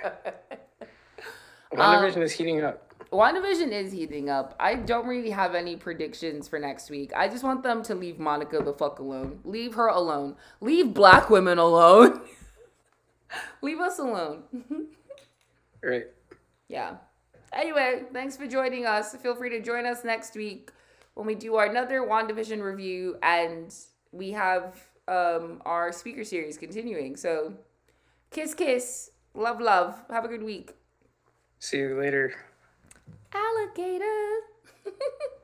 WandaVision 1.72 2.16
um, 2.16 2.22
is 2.22 2.32
heating 2.32 2.62
up. 2.62 2.80
WandaVision 3.11 3.70
is 3.70 3.92
heating 3.92 4.28
up. 4.28 4.57
I 4.59 4.74
don't 4.74 5.07
really 5.07 5.30
have 5.30 5.55
any 5.55 5.76
predictions 5.76 6.49
for 6.49 6.59
next 6.59 6.90
week. 6.90 7.12
I 7.14 7.28
just 7.28 7.45
want 7.45 7.62
them 7.62 7.82
to 7.84 7.95
leave 7.95 8.18
Monica 8.18 8.61
the 8.61 8.72
fuck 8.72 8.99
alone. 8.99 9.38
Leave 9.45 9.74
her 9.74 9.86
alone. 9.86 10.36
Leave 10.61 10.92
black 10.92 11.30
women 11.30 11.59
alone. 11.59 12.22
leave 13.62 13.78
us 13.78 13.99
alone. 13.99 14.42
right. 15.82 16.07
Yeah. 16.68 16.97
Anyway, 17.53 18.03
thanks 18.12 18.36
for 18.36 18.49
joining 18.49 18.84
us. 18.84 19.14
Feel 19.14 19.36
free 19.36 19.51
to 19.51 19.61
join 19.61 19.86
us 19.86 20.03
next 20.03 20.34
week 20.34 20.72
when 21.15 21.27
we 21.27 21.35
do 21.35 21.57
our 21.57 21.67
another 21.67 22.01
WandaVision 22.03 22.61
review 22.62 23.17
and 23.23 23.75
we 24.12 24.33
have 24.33 24.77
um, 25.09 25.62
our 25.65 25.93
speaker 25.93 26.25
series 26.25 26.59
continuing. 26.59 27.17
So, 27.17 27.55
kiss, 28.31 28.55
kiss, 28.55 29.11
love, 29.35 29.61
love. 29.61 30.03
Have 30.11 30.25
a 30.25 30.29
good 30.29 30.43
week. 30.43 30.75
See 31.59 31.79
you 31.79 31.99
later. 31.99 32.35
Alligator. 33.33 34.41